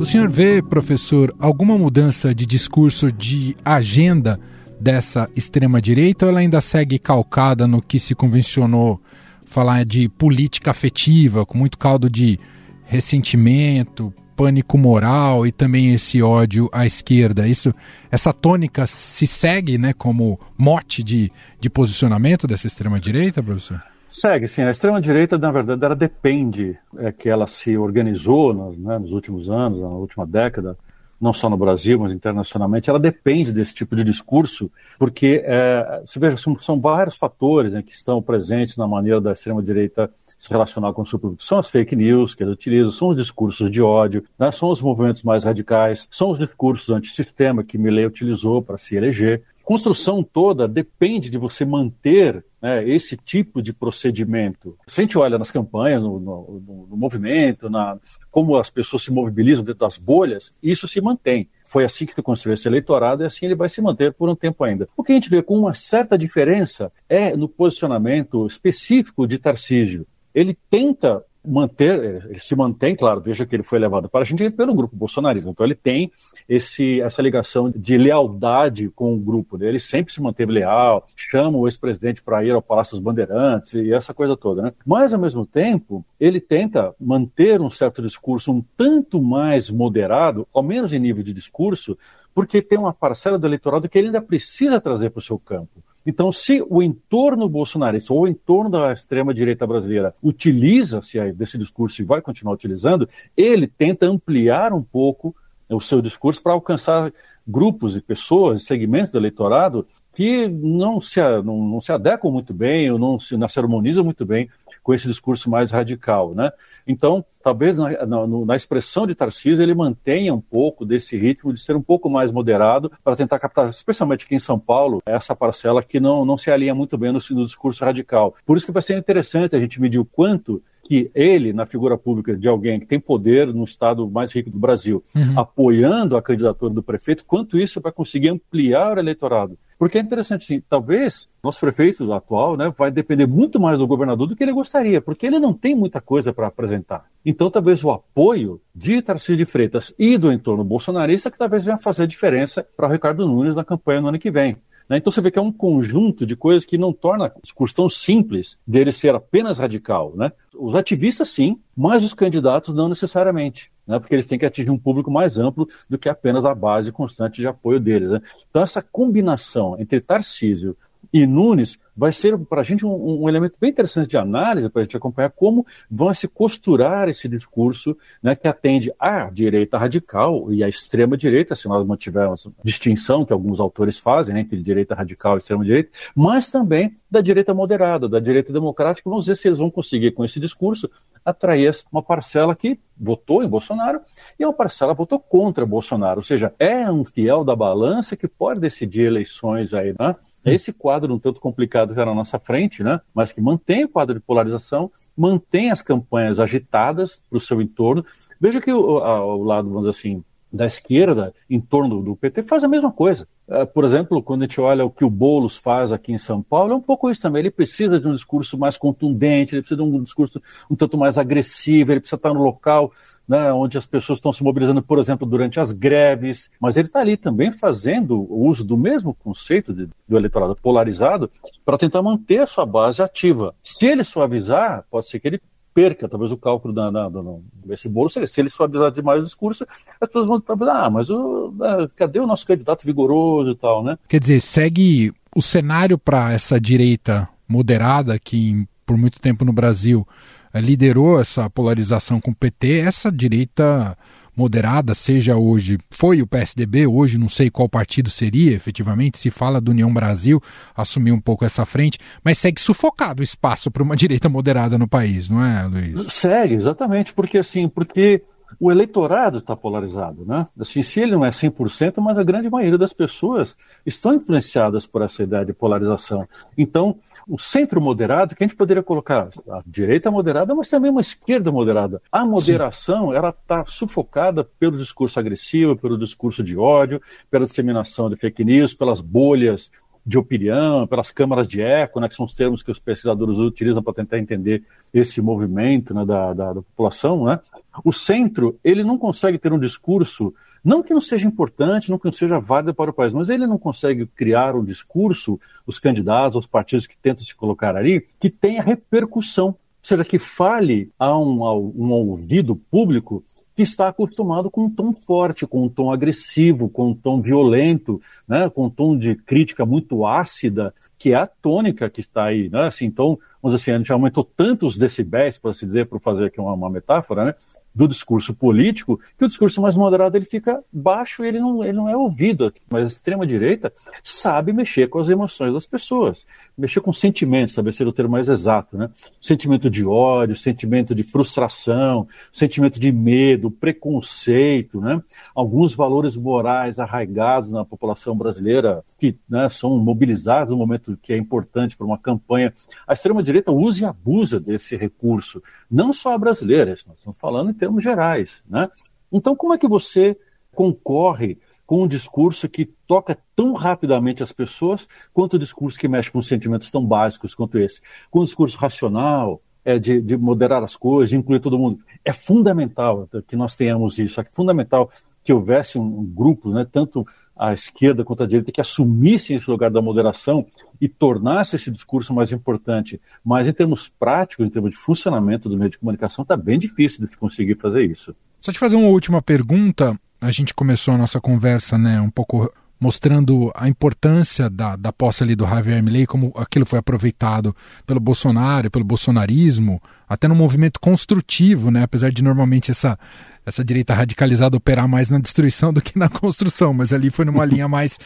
O 0.05 0.07
senhor 0.07 0.29
vê, 0.29 0.61
professor, 0.61 1.33
alguma 1.39 1.79
mudança 1.79 2.33
de 2.33 2.45
discurso, 2.45 3.11
de 3.11 3.57
agenda 3.65 4.39
dessa 4.79 5.27
extrema-direita 5.35 6.25
ou 6.25 6.29
ela 6.29 6.41
ainda 6.41 6.61
segue 6.61 6.99
calcada 6.99 7.65
no 7.65 7.81
que 7.81 7.99
se 7.99 8.13
convencionou 8.13 9.01
falar 9.47 9.83
de 9.83 10.07
política 10.07 10.69
afetiva, 10.69 11.43
com 11.43 11.57
muito 11.57 11.75
caldo 11.79 12.07
de 12.07 12.37
ressentimento, 12.83 14.13
pânico 14.35 14.77
moral 14.77 15.45
e 15.45 15.51
também 15.51 15.93
esse 15.93 16.21
ódio 16.21 16.69
à 16.71 16.85
esquerda. 16.85 17.47
Isso, 17.47 17.73
essa 18.11 18.33
tônica 18.33 18.85
se 18.87 19.25
segue, 19.25 19.77
né, 19.77 19.93
como 19.93 20.39
mote 20.57 21.03
de, 21.03 21.31
de 21.59 21.69
posicionamento 21.69 22.45
dessa 22.45 22.67
extrema 22.67 22.99
direita, 22.99 23.41
professor? 23.41 23.81
Segue, 24.09 24.47
sim. 24.47 24.61
A 24.61 24.71
extrema-direita, 24.71 25.37
na 25.37 25.51
verdade, 25.51 25.83
ela 25.83 25.95
depende 25.95 26.77
é, 26.97 27.11
que 27.11 27.27
ela 27.27 27.47
se 27.47 27.77
organizou 27.77 28.53
nos, 28.53 28.77
né, 28.77 28.97
nos 28.97 29.11
últimos 29.11 29.49
anos, 29.49 29.81
na 29.81 29.89
última 29.89 30.25
década, 30.25 30.77
não 31.19 31.33
só 31.33 31.49
no 31.49 31.57
Brasil, 31.57 31.99
mas 31.99 32.11
internacionalmente, 32.11 32.89
ela 32.89 32.99
depende 32.99 33.51
desse 33.51 33.73
tipo 33.73 33.95
de 33.95 34.03
discurso, 34.03 34.71
porque, 34.99 35.41
é, 35.45 36.01
você 36.05 36.19
veja, 36.19 36.37
são, 36.37 36.57
são 36.57 36.79
vários 36.79 37.17
fatores 37.17 37.73
né, 37.73 37.81
que 37.81 37.91
estão 37.91 38.21
presentes 38.21 38.77
na 38.77 38.87
maneira 38.87 39.19
da 39.19 39.31
extrema-direita 39.31 40.09
se 40.37 40.49
relacionar 40.49 40.93
com 40.93 41.03
público. 41.03 41.43
São 41.43 41.59
as 41.59 41.69
fake 41.69 41.95
news 41.95 42.35
que 42.35 42.43
eles 42.43 42.53
utilizam, 42.53 42.91
são 42.91 43.07
os 43.09 43.17
discursos 43.17 43.71
de 43.71 43.81
ódio, 43.81 44.23
né, 44.37 44.51
são 44.51 44.69
os 44.69 44.81
movimentos 44.81 45.23
mais 45.23 45.43
radicais, 45.43 46.07
são 46.11 46.31
os 46.31 46.37
discursos 46.37 46.89
antissistema 46.89 47.63
que 47.63 47.77
Milley 47.77 48.05
utilizou 48.05 48.61
para 48.61 48.77
se 48.77 48.95
eleger. 48.95 49.43
construção 49.63 50.21
toda 50.21 50.67
depende 50.67 51.29
de 51.29 51.37
você 51.37 51.65
manter 51.65 52.43
né, 52.61 52.87
esse 52.87 53.15
tipo 53.15 53.61
de 53.61 53.71
procedimento. 53.71 54.77
Se 54.87 55.01
a 55.01 55.03
gente 55.03 55.17
olha 55.17 55.37
nas 55.37 55.51
campanhas, 55.51 56.01
no, 56.01 56.19
no, 56.19 56.87
no, 56.89 56.97
movimento, 56.97 57.69
na, 57.69 57.97
como 58.31 58.57
as 58.57 58.69
pessoas 58.69 59.03
se 59.03 59.11
mobilizam 59.11 59.63
dentro 59.63 59.79
das 59.79 59.97
bolhas, 59.97 60.51
isso 60.61 60.87
se 60.87 60.99
mantém. 60.99 61.47
Foi 61.63 61.85
assim 61.85 62.05
que 62.05 62.13
se 62.13 62.21
construiu 62.21 62.55
esse 62.55 62.67
eleitorado 62.67 63.23
e 63.23 63.25
assim 63.25 63.45
ele 63.45 63.55
vai 63.55 63.69
se 63.69 63.81
manter 63.81 64.13
por 64.13 64.29
um 64.29 64.35
tempo 64.35 64.63
ainda. 64.63 64.87
O 64.97 65.03
que 65.03 65.11
a 65.11 65.15
gente 65.15 65.29
vê 65.29 65.41
com 65.41 65.57
uma 65.57 65.73
certa 65.73 66.17
diferença 66.17 66.91
é 67.07 67.35
no 67.35 67.47
posicionamento 67.47 68.45
específico 68.47 69.27
de 69.27 69.37
Tarcísio. 69.37 70.05
Ele 70.35 70.57
tenta 70.69 71.23
manter, 71.47 72.23
ele 72.29 72.39
se 72.39 72.55
mantém, 72.55 72.95
claro, 72.95 73.21
veja 73.21 73.45
que 73.45 73.55
ele 73.55 73.63
foi 73.63 73.79
levado 73.79 74.09
para 74.09 74.21
a 74.21 74.23
gente 74.23 74.49
pelo 74.49 74.73
grupo 74.73 74.95
bolsonarista, 74.95 75.49
então 75.49 75.65
ele 75.65 75.75
tem 75.75 76.11
esse, 76.49 77.01
essa 77.01 77.21
ligação 77.21 77.71
de 77.71 77.97
lealdade 77.97 78.89
com 78.89 79.13
o 79.13 79.19
grupo, 79.19 79.57
né? 79.57 79.67
ele 79.67 79.79
sempre 79.79 80.13
se 80.13 80.21
manteve 80.21 80.51
leal, 80.51 81.05
chama 81.15 81.57
o 81.57 81.67
ex-presidente 81.67 82.23
para 82.23 82.43
ir 82.43 82.51
ao 82.51 82.61
Palácio 82.61 82.95
dos 82.95 83.03
Bandeirantes 83.03 83.73
e 83.73 83.93
essa 83.93 84.13
coisa 84.13 84.35
toda, 84.35 84.61
né? 84.61 84.73
Mas, 84.85 85.13
ao 85.13 85.19
mesmo 85.19 85.45
tempo, 85.45 86.05
ele 86.19 86.39
tenta 86.39 86.93
manter 86.99 87.61
um 87.61 87.69
certo 87.69 88.01
discurso 88.01 88.51
um 88.51 88.63
tanto 88.75 89.21
mais 89.21 89.69
moderado, 89.69 90.47
ao 90.53 90.63
menos 90.63 90.93
em 90.93 90.99
nível 90.99 91.23
de 91.23 91.33
discurso, 91.33 91.97
porque 92.33 92.61
tem 92.61 92.77
uma 92.77 92.93
parcela 92.93 93.37
do 93.37 93.47
eleitorado 93.47 93.87
que 93.87 93.97
ele 93.97 94.07
ainda 94.07 94.21
precisa 94.21 94.81
trazer 94.81 95.09
para 95.09 95.19
o 95.19 95.23
seu 95.23 95.39
campo. 95.39 95.83
Então, 96.05 96.31
se 96.31 96.63
o 96.69 96.83
entorno 96.83 97.49
bolsonarista 97.49 98.13
ou 98.13 98.21
o 98.21 98.27
entorno 98.27 98.69
da 98.69 98.91
extrema-direita 98.91 99.65
brasileira 99.65 100.13
utiliza-se 100.21 101.31
desse 101.31 101.57
discurso 101.57 102.01
e 102.01 102.05
vai 102.05 102.21
continuar 102.21 102.53
utilizando, 102.53 103.09
ele 103.35 103.67
tenta 103.67 104.05
ampliar 104.05 104.71
um 104.71 104.83
pouco 104.83 105.35
o 105.67 105.79
seu 105.79 106.01
discurso 106.01 106.41
para 106.41 106.53
alcançar 106.53 107.11
grupos 107.47 107.95
e 107.95 108.01
pessoas, 108.01 108.63
segmentos 108.63 109.11
do 109.11 109.17
eleitorado 109.17 109.87
que 110.15 110.47
não 110.47 111.01
se, 111.01 111.19
não, 111.43 111.61
não 111.61 111.81
se 111.81 111.91
adequam 111.91 112.31
muito 112.31 112.53
bem 112.53 112.89
ou 112.89 112.97
não 112.97 113.19
se, 113.19 113.35
não 113.35 113.49
se 113.49 113.59
harmonizam 113.59 114.03
muito 114.03 114.25
bem 114.25 114.49
com 114.85 114.93
esse 114.93 115.07
discurso 115.07 115.49
mais 115.49 115.71
radical, 115.71 116.35
né? 116.35 116.51
Então, 116.85 117.25
talvez 117.43 117.75
na, 117.75 118.05
na, 118.05 118.27
na, 118.27 118.55
expressão 118.55 119.07
de 119.07 119.15
Tarcísio 119.15 119.63
ele 119.63 119.73
mantenha 119.73 120.31
um 120.31 120.39
pouco 120.39 120.85
desse 120.85 121.17
ritmo 121.17 121.51
de 121.51 121.59
ser 121.59 121.75
um 121.75 121.81
pouco 121.81 122.07
mais 122.07 122.31
moderado 122.31 122.91
para 123.03 123.15
tentar 123.15 123.39
captar, 123.39 123.67
especialmente 123.67 124.25
aqui 124.25 124.35
em 124.35 124.39
São 124.39 124.59
Paulo, 124.59 125.01
essa 125.03 125.35
parcela 125.35 125.81
que 125.81 125.99
não, 125.99 126.23
não 126.23 126.37
se 126.37 126.51
alinha 126.51 126.75
muito 126.75 126.99
bem 126.99 127.11
no, 127.11 127.17
no 127.31 127.45
discurso 127.47 127.83
radical. 127.83 128.35
Por 128.45 128.57
isso 128.57 128.65
que 128.67 128.71
vai 128.71 128.83
ser 128.83 128.95
interessante 128.95 129.55
a 129.55 129.59
gente 129.59 129.81
medir 129.81 129.97
o 129.97 130.05
quanto 130.05 130.61
que 130.83 131.09
ele, 131.15 131.51
na 131.51 131.65
figura 131.65 131.97
pública 131.97 132.37
de 132.37 132.47
alguém 132.47 132.79
que 132.79 132.85
tem 132.85 132.99
poder 132.99 133.47
no 133.47 133.63
estado 133.63 134.07
mais 134.07 134.31
rico 134.35 134.51
do 134.51 134.59
Brasil, 134.59 135.03
uhum. 135.15 135.39
apoiando 135.39 136.15
a 136.15 136.21
candidatura 136.21 136.71
do 136.71 136.83
prefeito, 136.83 137.25
quanto 137.25 137.57
isso 137.57 137.81
vai 137.81 137.91
conseguir 137.91 138.29
ampliar 138.29 138.97
o 138.97 138.99
eleitorado. 138.99 139.57
Porque 139.77 139.97
é 139.97 140.01
interessante, 140.01 140.45
sim, 140.45 140.63
talvez 140.69 141.29
nosso 141.43 141.59
prefeito 141.59 142.11
atual 142.13 142.55
né, 142.55 142.73
vai 142.77 142.89
depender 142.89 143.27
muito 143.27 143.59
mais 143.59 143.77
do 143.77 143.85
governador 143.85 144.27
do 144.27 144.35
que 144.35 144.43
ele 144.43 144.53
gostaria, 144.53 145.01
porque 145.01 145.27
ele 145.27 145.37
não 145.37 145.53
tem 145.53 145.75
muita 145.75 145.99
coisa 145.99 146.33
para 146.33 146.47
apresentar. 146.47 147.05
Então, 147.25 147.51
talvez 147.51 147.83
o 147.83 147.91
apoio 147.91 148.61
de 148.73 149.01
Tarcísio 149.01 149.37
de 149.37 149.45
Freitas 149.45 149.93
e 149.99 150.17
do 150.17 150.31
entorno 150.31 150.63
bolsonarista 150.63 151.29
que 151.29 151.37
talvez 151.37 151.65
venha 151.65 151.77
fazer 151.77 152.03
a 152.03 152.07
diferença 152.07 152.65
para 152.75 152.87
o 152.87 152.91
Ricardo 152.91 153.27
Nunes 153.27 153.55
na 153.55 153.65
campanha 153.65 154.01
no 154.01 154.07
ano 154.07 154.19
que 154.19 154.31
vem. 154.31 154.57
Né? 154.89 154.97
Então 154.97 155.11
você 155.11 155.21
vê 155.21 155.31
que 155.31 155.39
é 155.39 155.41
um 155.41 155.51
conjunto 155.51 156.25
de 156.25 156.35
coisas 156.35 156.65
que 156.65 156.77
não 156.77 156.93
torna 156.93 157.31
o 157.35 157.41
discurso 157.41 157.75
tão 157.75 157.89
simples 157.89 158.57
dele 158.65 158.91
ser 158.91 159.13
apenas 159.15 159.57
radical. 159.57 160.13
Né? 160.15 160.31
Os 160.57 160.75
ativistas, 160.75 161.29
sim, 161.29 161.59
mas 161.75 162.03
os 162.03 162.13
candidatos 162.13 162.73
não 162.73 162.89
necessariamente. 162.89 163.71
Né? 163.85 163.99
Porque 163.99 164.15
eles 164.15 164.25
têm 164.25 164.39
que 164.39 164.45
atingir 164.45 164.71
um 164.71 164.77
público 164.77 165.11
mais 165.11 165.37
amplo 165.37 165.67
do 165.89 165.97
que 165.97 166.09
apenas 166.09 166.45
a 166.45 166.55
base 166.55 166.91
constante 166.91 167.41
de 167.41 167.47
apoio 167.47 167.79
deles. 167.79 168.09
Né? 168.09 168.21
Então, 168.49 168.61
essa 168.61 168.81
combinação 168.81 169.75
entre 169.79 169.99
Tarcísio 169.99 170.75
e 171.11 171.25
Nunes 171.25 171.77
vai 171.95 172.11
ser 172.11 172.37
para 172.37 172.61
a 172.61 172.63
gente 172.63 172.85
um, 172.85 173.23
um, 173.23 173.29
elemento 173.29 173.57
bem 173.59 173.69
interessante 173.69 174.09
de 174.09 174.17
análise 174.17 174.69
para 174.69 174.81
a 174.81 174.85
gente 174.85 174.97
acompanhar 174.97 175.29
como 175.29 175.65
vai 175.89 176.13
se 176.13 176.27
costurar 176.27 177.07
esse 177.07 177.27
discurso 177.29 177.97
né, 178.21 178.35
que 178.35 178.47
atende 178.47 178.91
à 178.99 179.29
direita 179.29 179.77
radical 179.77 180.51
e 180.51 180.63
à 180.63 180.67
extrema 180.67 181.15
direita, 181.15 181.55
se 181.55 181.67
nós 181.67 181.85
mantivermos 181.85 182.47
distinção 182.63 183.23
que 183.23 183.31
alguns 183.31 183.59
autores 183.59 183.97
fazem 183.97 184.33
né, 184.35 184.41
entre 184.41 184.61
direita 184.61 184.93
radical 184.93 185.35
e 185.35 185.37
extrema 185.37 185.63
direita, 185.63 185.89
mas 186.13 186.51
também 186.51 186.95
da 187.09 187.21
direita 187.21 187.53
moderada, 187.53 188.09
da 188.09 188.19
direita 188.19 188.51
democrática. 188.51 189.09
Vamos 189.09 189.27
ver 189.27 189.37
se 189.37 189.47
eles 189.47 189.59
vão 189.59 189.71
conseguir 189.71 190.11
com 190.11 190.25
esse 190.25 190.39
discurso 190.39 190.89
atrair 191.23 191.71
uma 191.91 192.03
parcela 192.03 192.55
que 192.55 192.77
votou 192.97 193.43
em 193.43 193.47
Bolsonaro 193.47 194.01
e 194.37 194.45
uma 194.45 194.53
parcela 194.53 194.93
votou 194.93 195.19
contra 195.19 195.65
Bolsonaro, 195.65 196.19
ou 196.19 196.23
seja, 196.23 196.53
é 196.59 196.89
um 196.91 197.03
fiel 197.03 197.43
da 197.43 197.55
balança 197.55 198.15
que 198.15 198.27
pode 198.27 198.59
decidir 198.59 199.05
eleições 199.05 199.73
aí, 199.73 199.95
né? 199.97 200.15
É 200.45 200.53
esse 200.53 200.71
quadro 200.71 201.13
um 201.13 201.19
tanto 201.19 201.41
complicado 201.41 201.87
que 201.87 201.93
está 201.93 202.05
na 202.05 202.13
nossa 202.13 202.37
frente, 202.37 202.83
né? 202.83 203.01
mas 203.13 203.31
que 203.31 203.41
mantém 203.41 203.85
o 203.85 203.89
quadro 203.89 204.13
de 204.13 204.21
polarização, 204.21 204.91
mantém 205.17 205.71
as 205.71 205.81
campanhas 205.81 206.39
agitadas 206.39 207.21
para 207.27 207.37
o 207.37 207.41
seu 207.41 207.59
entorno. 207.61 208.05
Veja 208.39 208.61
que 208.61 208.71
o, 208.71 208.79
o 208.79 209.43
lado, 209.43 209.67
vamos 209.69 209.83
dizer 209.83 209.97
assim, 209.97 210.23
da 210.55 210.65
esquerda, 210.65 211.33
em 211.49 211.59
torno 211.59 212.01
do 212.01 212.15
PT, 212.15 212.43
faz 212.43 212.63
a 212.63 212.67
mesma 212.67 212.91
coisa. 212.91 213.27
Uh, 213.47 213.67
por 213.67 213.83
exemplo, 213.83 214.23
quando 214.23 214.43
a 214.43 214.45
gente 214.45 214.59
olha 214.59 214.85
o 214.85 214.89
que 214.89 215.03
o 215.03 215.09
Boulos 215.09 215.57
faz 215.57 215.91
aqui 215.91 216.13
em 216.13 216.17
São 216.17 216.41
Paulo, 216.41 216.73
é 216.73 216.75
um 216.75 216.81
pouco 216.81 217.09
isso 217.09 217.21
também. 217.21 217.41
Ele 217.41 217.51
precisa 217.51 217.99
de 217.99 218.07
um 218.07 218.13
discurso 218.13 218.57
mais 218.57 218.77
contundente, 218.77 219.53
ele 219.53 219.61
precisa 219.61 219.81
de 219.81 219.87
um 219.87 220.01
discurso 220.01 220.41
um 220.69 220.75
tanto 220.75 220.97
mais 220.97 221.17
agressivo, 221.17 221.91
ele 221.91 221.99
precisa 221.99 222.15
estar 222.15 222.33
no 222.33 222.41
local 222.41 222.91
né, 223.27 223.51
onde 223.51 223.77
as 223.77 223.85
pessoas 223.85 224.17
estão 224.17 224.31
se 224.31 224.43
mobilizando, 224.43 224.81
por 224.81 224.99
exemplo, 224.99 225.27
durante 225.27 225.59
as 225.59 225.71
greves, 225.71 226.51
mas 226.59 226.77
ele 226.77 226.87
está 226.87 226.99
ali 226.99 227.17
também 227.17 227.51
fazendo 227.51 228.21
o 228.31 228.47
uso 228.47 228.63
do 228.63 228.77
mesmo 228.77 229.13
conceito 229.13 229.73
de, 229.73 229.87
do 230.07 230.17
eleitorado 230.17 230.55
polarizado 230.55 231.29
para 231.63 231.77
tentar 231.77 232.01
manter 232.01 232.41
a 232.41 232.47
sua 232.47 232.65
base 232.65 233.01
ativa. 233.01 233.55
Se 233.63 233.85
ele 233.85 234.03
suavizar, 234.03 234.85
pode 234.89 235.07
ser 235.07 235.19
que 235.19 235.27
ele 235.27 235.41
perca 235.73 236.07
talvez 236.07 236.31
o 236.31 236.37
cálculo 236.37 236.73
da, 236.73 236.89
da, 236.89 237.09
da, 237.09 237.21
desse 237.65 237.89
bolo. 237.89 238.09
Se 238.09 238.19
ele, 238.19 238.27
se 238.27 238.39
ele 238.39 238.49
suavizar 238.49 238.91
demais 238.91 239.19
o 239.19 239.25
discurso, 239.25 239.65
as 239.99 240.07
pessoas 240.07 240.27
vão 240.27 240.39
pensar, 240.39 240.85
ah, 240.85 240.89
mas 240.89 241.09
o, 241.09 241.53
né, 241.57 241.87
cadê 241.95 242.19
o 242.19 242.27
nosso 242.27 242.47
candidato 242.47 242.85
vigoroso 242.85 243.51
e 243.51 243.55
tal, 243.55 243.83
né? 243.83 243.97
Quer 244.07 244.21
dizer, 244.21 244.39
segue 244.39 245.13
o 245.35 245.41
cenário 245.41 245.97
para 245.97 246.31
essa 246.31 246.59
direita 246.59 247.27
moderada 247.47 248.17
que 248.17 248.65
por 248.85 248.97
muito 248.97 249.19
tempo 249.19 249.43
no 249.43 249.51
Brasil 249.51 250.07
eh, 250.53 250.61
liderou 250.61 251.19
essa 251.19 251.49
polarização 251.49 252.21
com 252.21 252.31
o 252.31 252.35
PT, 252.35 252.79
essa 252.79 253.11
direita 253.11 253.97
moderada, 254.35 254.93
seja 254.93 255.37
hoje, 255.37 255.79
foi 255.89 256.21
o 256.21 256.27
PSDB, 256.27 256.85
hoje 256.85 257.17
não 257.17 257.29
sei 257.29 257.49
qual 257.49 257.69
partido 257.69 258.09
seria 258.09 258.53
efetivamente, 258.53 259.17
se 259.17 259.31
fala 259.31 259.61
do 259.61 259.71
União 259.71 259.91
Brasil, 259.93 260.41
assumir 260.75 261.13
um 261.13 261.21
pouco 261.21 261.45
essa 261.45 261.65
frente, 261.65 261.97
mas 262.23 262.37
segue 262.37 262.59
sufocado 262.59 263.21
o 263.21 263.23
espaço 263.23 263.71
para 263.71 263.81
uma 263.81 263.95
direita 263.97 264.27
moderada 264.27 264.77
no 264.77 264.87
país, 264.87 265.29
não 265.29 265.43
é, 265.43 265.63
Luiz? 265.63 266.13
Segue, 266.13 266.55
exatamente, 266.55 267.13
porque 267.13 267.37
assim, 267.37 267.69
porque 267.69 268.21
o 268.59 268.71
eleitorado 268.71 269.39
está 269.39 269.55
polarizado, 269.55 270.25
né? 270.25 270.47
Assim, 270.59 270.81
se 270.83 270.99
ele 270.99 271.13
não 271.13 271.25
é 271.25 271.29
100%, 271.29 271.99
mas 272.01 272.17
a 272.17 272.23
grande 272.23 272.49
maioria 272.49 272.77
das 272.77 272.93
pessoas 272.93 273.57
estão 273.85 274.13
influenciadas 274.13 274.85
por 274.85 275.01
essa 275.01 275.23
ideia 275.23 275.45
de 275.45 275.53
polarização. 275.53 276.27
Então, 276.57 276.97
o 277.27 277.39
centro 277.39 277.81
moderado, 277.81 278.35
que 278.35 278.43
a 278.43 278.47
gente 278.47 278.55
poderia 278.55 278.83
colocar 278.83 279.29
a 279.49 279.61
direita 279.65 280.11
moderada, 280.11 280.53
mas 280.53 280.69
também 280.69 280.91
uma 280.91 281.01
esquerda 281.01 281.51
moderada. 281.51 282.01
A 282.11 282.25
moderação, 282.25 283.09
Sim. 283.09 283.15
ela 283.15 283.29
está 283.29 283.63
sufocada 283.65 284.43
pelo 284.43 284.77
discurso 284.77 285.19
agressivo, 285.19 285.75
pelo 285.75 285.97
discurso 285.97 286.43
de 286.43 286.57
ódio, 286.57 287.01
pela 287.29 287.45
disseminação 287.45 288.09
de 288.09 288.15
fake 288.15 288.43
news, 288.43 288.73
pelas 288.73 289.01
bolhas 289.01 289.71
de 290.05 290.19
opinião, 290.19 290.85
pelas 290.85 291.11
câmaras 291.11 291.47
de 291.47 291.61
eco, 291.61 291.99
né, 291.99 292.07
que 292.07 292.15
são 292.15 292.25
os 292.25 292.33
termos 292.33 292.61
que 292.61 292.69
os 292.69 292.77
pesquisadores 292.77 293.39
utilizam 293.39 293.81
para 293.81 293.93
tentar 293.93 294.19
entender 294.19 294.63
esse 294.93 295.19
movimento 295.19 295.93
né, 295.95 296.05
da, 296.05 296.31
da, 296.31 296.53
da, 296.53 296.61
população. 296.61 297.25
Né? 297.25 297.39
O 297.83 297.91
centro, 297.91 298.59
ele 298.63 298.83
não 298.83 298.99
consegue 298.99 299.39
ter 299.39 299.51
um 299.51 299.57
discurso, 299.57 300.31
não 300.63 300.83
que 300.83 300.93
não 300.93 301.01
seja 301.01 301.25
importante, 301.25 301.89
não 301.89 301.97
que 301.97 302.05
não 302.05 302.13
seja 302.13 302.39
válido 302.39 302.73
para 302.73 302.91
o 302.91 302.93
país, 302.93 303.13
mas 303.13 303.29
ele 303.29 303.47
não 303.47 303.57
consegue 303.57 304.05
criar 304.05 304.55
um 304.55 304.63
discurso, 304.63 305.39
os 305.65 305.79
candidatos, 305.79 306.37
os 306.37 306.47
partidos 306.47 306.85
que 306.85 306.97
tentam 306.97 307.25
se 307.25 307.33
colocar 307.33 307.75
ali, 307.75 308.05
que 308.19 308.29
tenha 308.29 308.61
repercussão, 308.61 309.47
ou 309.47 309.57
seja, 309.81 310.05
que 310.05 310.19
fale 310.19 310.91
a 310.99 311.17
um, 311.17 311.43
a 311.43 311.55
um 311.55 311.91
ouvido 311.91 312.55
público 312.55 313.23
que 313.55 313.63
está 313.63 313.87
acostumado 313.87 314.51
com 314.51 314.65
um 314.65 314.69
tom 314.69 314.91
forte, 314.91 315.47
com 315.47 315.63
um 315.63 315.69
tom 315.69 315.91
agressivo, 315.91 316.67
com 316.67 316.89
um 316.89 316.93
tom 316.93 317.21
violento, 317.21 318.01
né, 318.27 318.49
com 318.49 318.65
um 318.65 318.69
tom 318.69 318.97
de 318.97 319.15
crítica 319.15 319.65
muito 319.65 320.05
ácida, 320.05 320.73
que 320.97 321.13
é 321.13 321.15
a 321.15 321.27
tônica 321.27 321.89
que 321.89 322.01
está 322.01 322.25
aí. 322.25 322.49
Né? 322.49 322.67
Assim, 322.67 322.85
então, 322.85 323.17
vamos 323.41 323.55
dizer 323.55 323.71
assim, 323.71 323.71
a 323.71 323.77
gente 323.77 323.91
aumentou 323.93 324.23
tantos 324.23 324.77
decibéis, 324.77 325.37
para 325.37 325.53
se 325.53 325.65
dizer, 325.65 325.87
para 325.87 325.99
fazer 325.99 326.25
aqui 326.25 326.41
uma, 326.41 326.53
uma 326.53 326.69
metáfora, 326.69 327.25
né, 327.25 327.35
do 327.75 327.87
discurso 327.87 328.33
político, 328.33 328.99
que 329.17 329.25
o 329.25 329.27
discurso 329.27 329.61
mais 329.61 329.75
moderado 329.75 330.15
ele 330.15 330.25
fica 330.25 330.63
baixo 330.71 331.25
e 331.25 331.27
ele 331.27 331.39
não, 331.39 331.61
ele 331.61 331.73
não 331.73 331.89
é 331.89 331.97
ouvido. 331.97 332.53
Mas 332.69 332.83
a 332.83 332.87
extrema-direita 332.87 333.73
sabe 334.01 334.53
mexer 334.53 334.87
com 334.87 334.97
as 334.97 335.09
emoções 335.09 335.53
das 335.53 335.65
pessoas, 335.65 336.25
mexer 336.57 336.79
com 336.79 336.93
sentimentos, 336.93 337.53
saber 337.53 337.73
ser 337.73 337.85
o 337.85 337.91
termo 337.91 338.13
mais 338.13 338.29
exato, 338.29 338.77
né? 338.77 338.89
Sentimento 339.19 339.69
de 339.69 339.85
ódio, 339.85 340.35
sentimento 340.35 340.95
de 340.95 341.03
frustração, 341.03 342.07
sentimento 342.31 342.79
de 342.79 342.91
medo, 342.91 343.51
preconceito, 343.51 344.79
né? 344.79 345.01
Alguns 345.33 345.75
valores 345.75 346.15
morais 346.15 346.79
arraigados 346.79 347.51
na 347.51 347.65
população 347.65 348.15
brasileira 348.17 348.83
que 348.97 349.17
né, 349.29 349.49
são 349.49 349.77
mobilizados 349.77 350.51
no 350.51 350.57
momento 350.57 350.97
que 351.01 351.11
é 351.11 351.17
importante 351.17 351.75
para 351.75 351.85
uma 351.85 351.97
campanha. 351.97 352.53
A 352.87 352.93
extrema-direita 352.93 353.51
usa 353.51 353.83
e 353.83 353.85
abusa 353.85 354.39
desse 354.39 354.77
recurso, 354.77 355.43
não 355.69 355.91
só 355.91 356.13
a 356.13 356.17
brasileira, 356.17 356.71
nós 356.87 356.97
estamos 356.97 357.17
falando 357.17 357.49
em 357.49 357.53
termos 357.65 357.83
gerais. 357.83 358.43
Né? 358.47 358.69
Então, 359.11 359.35
como 359.35 359.53
é 359.53 359.57
que 359.57 359.67
você 359.67 360.15
concorre 360.53 361.37
com 361.65 361.83
um 361.83 361.87
discurso 361.87 362.47
que 362.47 362.65
toca 362.87 363.17
tão 363.35 363.53
rapidamente 363.53 364.21
as 364.21 364.31
pessoas 364.31 364.87
quanto 365.11 365.33
o 365.33 365.39
discurso 365.39 365.79
que 365.79 365.87
mexe 365.87 366.11
com 366.11 366.21
sentimentos 366.21 366.69
tão 366.69 366.85
básicos 366.85 367.33
quanto 367.33 367.57
esse? 367.57 367.81
Com 368.11 368.21
um 368.21 368.23
discurso 368.23 368.57
racional, 368.57 369.41
é, 369.63 369.79
de, 369.79 369.99
de, 369.99 370.15
moderar 370.15 370.63
as 370.63 370.75
coisas, 370.75 371.11
incluir 371.11 371.39
todo 371.39 371.57
mundo. 371.57 371.79
É 372.03 372.13
fundamental 372.13 373.09
que 373.27 373.35
nós 373.35 373.55
tenhamos 373.55 373.97
isso, 373.97 374.21
é 374.21 374.23
fundamental 374.23 374.91
que 375.23 375.33
houvesse 375.33 375.79
um, 375.79 376.01
um 376.01 376.05
grupo, 376.05 376.51
né, 376.51 376.67
tanto 376.71 377.03
a 377.35 377.51
esquerda 377.51 378.05
quanto 378.05 378.21
a 378.21 378.27
direita, 378.27 378.51
que 378.51 378.61
assumissem 378.61 379.35
esse 379.35 379.49
lugar 379.49 379.71
da 379.71 379.81
moderação 379.81 380.45
e 380.79 380.87
tornasse 380.87 381.55
esse 381.55 381.71
discurso 381.71 382.13
mais 382.13 382.31
importante. 382.31 382.99
Mas 383.23 383.47
em 383.47 383.53
termos 383.53 383.87
práticos, 383.87 384.45
em 384.45 384.49
termos 384.49 384.71
de 384.71 384.77
funcionamento 384.77 385.49
do 385.49 385.57
meio 385.57 385.69
de 385.69 385.77
comunicação, 385.77 386.23
está 386.23 386.35
bem 386.35 386.59
difícil 386.59 387.03
de 387.03 387.11
se 387.11 387.17
conseguir 387.17 387.55
fazer 387.55 387.83
isso. 387.85 388.15
Só 388.39 388.51
te 388.51 388.59
fazer 388.59 388.75
uma 388.75 388.89
última 388.89 389.21
pergunta. 389.21 389.99
A 390.21 390.31
gente 390.31 390.53
começou 390.53 390.93
a 390.93 390.97
nossa 390.97 391.19
conversa 391.19 391.77
né, 391.77 391.99
um 391.99 392.09
pouco 392.09 392.51
mostrando 392.79 393.51
a 393.55 393.67
importância 393.67 394.49
da, 394.49 394.75
da 394.75 394.91
posse 394.91 395.23
ali 395.23 395.35
do 395.35 395.45
Javier 395.45 395.81
Milei, 395.81 396.05
como 396.05 396.33
aquilo 396.35 396.65
foi 396.65 396.79
aproveitado 396.79 397.55
pelo 397.85 397.99
Bolsonaro, 397.99 398.69
pelo 398.69 398.83
bolsonarismo, 398.83 399.81
até 400.07 400.27
no 400.27 400.35
movimento 400.35 400.79
construtivo, 400.79 401.71
né? 401.71 401.83
apesar 401.83 402.11
de 402.11 402.21
normalmente 402.21 402.71
essa, 402.71 402.99
essa 403.45 403.63
direita 403.63 403.93
radicalizada 403.93 404.57
operar 404.57 404.87
mais 404.87 405.09
na 405.09 405.19
destruição 405.19 405.71
do 405.71 405.81
que 405.81 405.97
na 405.97 406.09
construção, 406.09 406.73
mas 406.73 406.91
ali 406.91 407.09
foi 407.09 407.25
numa 407.25 407.45
linha 407.45 407.67
mais 407.67 407.97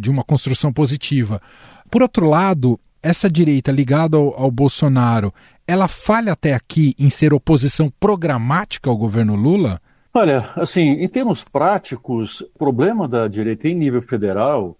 de 0.00 0.10
uma 0.10 0.24
construção 0.24 0.72
positiva. 0.72 1.40
Por 1.94 2.02
outro 2.02 2.28
lado, 2.28 2.80
essa 3.00 3.30
direita 3.30 3.70
ligada 3.70 4.16
ao, 4.16 4.34
ao 4.36 4.50
Bolsonaro, 4.50 5.32
ela 5.64 5.86
falha 5.86 6.32
até 6.32 6.52
aqui 6.52 6.92
em 6.98 7.08
ser 7.08 7.32
oposição 7.32 7.88
programática 8.00 8.90
ao 8.90 8.96
governo 8.96 9.36
Lula? 9.36 9.80
Olha, 10.12 10.50
assim, 10.56 10.94
em 10.94 11.08
termos 11.08 11.44
práticos, 11.44 12.40
o 12.40 12.58
problema 12.58 13.06
da 13.06 13.28
direita 13.28 13.68
em 13.68 13.76
nível 13.76 14.02
federal 14.02 14.76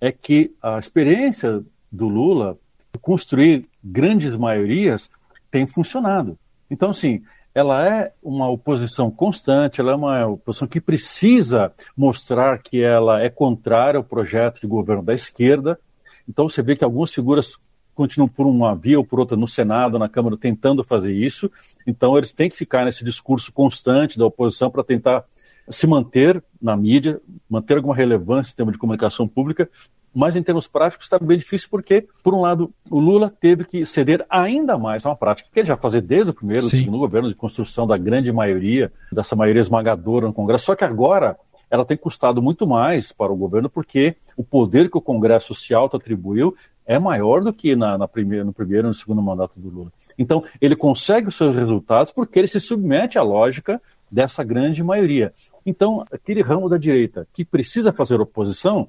é 0.00 0.10
que 0.10 0.54
a 0.62 0.78
experiência 0.78 1.62
do 1.92 2.08
Lula 2.08 2.56
construir 2.98 3.66
grandes 3.84 4.34
maiorias 4.34 5.10
tem 5.50 5.66
funcionado. 5.66 6.38
Então, 6.70 6.88
assim, 6.88 7.22
ela 7.54 7.86
é 7.86 8.10
uma 8.22 8.48
oposição 8.48 9.10
constante, 9.10 9.82
ela 9.82 9.92
é 9.92 9.96
uma 9.96 10.26
oposição 10.28 10.66
que 10.66 10.80
precisa 10.80 11.70
mostrar 11.94 12.56
que 12.56 12.82
ela 12.82 13.20
é 13.20 13.28
contrária 13.28 13.98
ao 13.98 14.04
projeto 14.04 14.62
de 14.62 14.66
governo 14.66 15.02
da 15.02 15.12
esquerda. 15.12 15.78
Então, 16.28 16.48
você 16.48 16.62
vê 16.62 16.76
que 16.76 16.84
algumas 16.84 17.12
figuras 17.12 17.56
continuam 17.94 18.28
por 18.28 18.46
uma 18.46 18.74
via 18.74 18.98
ou 18.98 19.04
por 19.04 19.20
outra 19.20 19.36
no 19.36 19.46
Senado, 19.46 19.98
na 19.98 20.08
Câmara, 20.08 20.36
tentando 20.36 20.82
fazer 20.82 21.12
isso. 21.12 21.50
Então, 21.86 22.16
eles 22.18 22.32
têm 22.32 22.50
que 22.50 22.56
ficar 22.56 22.84
nesse 22.84 23.04
discurso 23.04 23.52
constante 23.52 24.18
da 24.18 24.26
oposição 24.26 24.70
para 24.70 24.82
tentar 24.82 25.24
se 25.68 25.86
manter 25.86 26.42
na 26.60 26.76
mídia, 26.76 27.20
manter 27.48 27.76
alguma 27.76 27.94
relevância 27.94 28.52
em 28.52 28.56
termos 28.56 28.72
de 28.72 28.78
comunicação 28.78 29.26
pública, 29.26 29.68
mas 30.14 30.36
em 30.36 30.42
termos 30.42 30.68
práticos 30.68 31.06
está 31.06 31.18
bem 31.18 31.38
difícil 31.38 31.68
porque, 31.70 32.06
por 32.22 32.34
um 32.34 32.40
lado, 32.40 32.72
o 32.88 33.00
Lula 33.00 33.28
teve 33.28 33.64
que 33.64 33.84
ceder 33.84 34.24
ainda 34.30 34.78
mais 34.78 35.04
a 35.04 35.08
uma 35.08 35.16
prática 35.16 35.48
que 35.52 35.58
ele 35.58 35.66
já 35.66 35.76
fazia 35.76 36.00
desde 36.00 36.30
o 36.30 36.34
primeiro, 36.34 36.66
Sim. 36.66 36.78
segundo 36.78 36.98
governo 36.98 37.28
de 37.28 37.34
construção 37.34 37.86
da 37.86 37.96
grande 37.96 38.30
maioria, 38.30 38.92
dessa 39.10 39.34
maioria 39.34 39.60
esmagadora 39.60 40.26
no 40.26 40.32
Congresso, 40.32 40.66
só 40.66 40.76
que 40.76 40.84
agora 40.84 41.36
ela 41.74 41.84
tem 41.84 41.96
custado 41.96 42.40
muito 42.40 42.66
mais 42.68 43.10
para 43.10 43.32
o 43.32 43.36
governo 43.36 43.68
porque 43.68 44.14
o 44.36 44.44
poder 44.44 44.88
que 44.88 44.96
o 44.96 45.00
Congresso 45.00 45.54
se 45.56 45.74
auto-atribuiu 45.74 46.54
é 46.86 47.00
maior 47.00 47.42
do 47.42 47.52
que 47.52 47.74
na, 47.74 47.98
na 47.98 48.06
primeira, 48.06 48.44
no 48.44 48.52
primeiro 48.52 48.86
e 48.86 48.90
no 48.90 48.94
segundo 48.94 49.20
mandato 49.20 49.58
do 49.58 49.68
Lula. 49.68 49.92
Então, 50.16 50.44
ele 50.60 50.76
consegue 50.76 51.28
os 51.28 51.34
seus 51.34 51.52
resultados 51.54 52.12
porque 52.12 52.38
ele 52.38 52.46
se 52.46 52.60
submete 52.60 53.18
à 53.18 53.22
lógica 53.22 53.82
dessa 54.08 54.44
grande 54.44 54.84
maioria. 54.84 55.32
Então, 55.66 56.04
aquele 56.12 56.42
ramo 56.42 56.68
da 56.68 56.76
direita 56.76 57.26
que 57.32 57.44
precisa 57.44 57.92
fazer 57.92 58.20
oposição, 58.20 58.86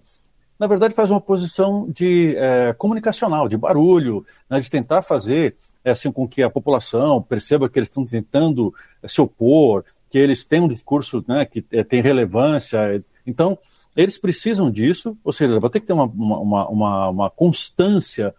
na 0.60 0.68
verdade 0.68 0.94
faz 0.94 1.10
uma 1.10 1.18
oposição 1.18 1.90
de 1.90 2.36
é, 2.38 2.74
comunicacional, 2.78 3.48
de 3.48 3.58
barulho, 3.58 4.24
né, 4.48 4.60
de 4.60 4.70
tentar 4.70 5.02
fazer 5.02 5.56
é, 5.84 5.90
assim, 5.90 6.12
com 6.12 6.28
que 6.28 6.44
a 6.44 6.50
população 6.52 7.20
perceba 7.20 7.68
que 7.68 7.80
eles 7.80 7.90
estão 7.90 8.06
tentando 8.06 8.72
é, 9.02 9.08
se 9.08 9.20
opor, 9.20 9.84
que 10.16 10.20
eles 10.20 10.46
têm 10.46 10.62
um 10.62 10.68
discurso 10.70 11.22
né, 11.28 11.44
que 11.44 11.62
é, 11.74 11.84
tem 11.84 12.02
relevância. 12.02 13.04
Então, 13.28 13.60
eles 13.94 14.18
precisam 14.18 14.72
disso, 14.72 15.18
ou 15.26 15.34
seja, 15.34 15.60
vai 15.60 15.70
ter 15.70 15.82
que 15.82 15.88
ter 15.88 15.92
uma, 15.92 16.06
uma, 16.06 16.70
uma, 16.70 17.10
uma 17.10 17.30
constância 17.30 18.34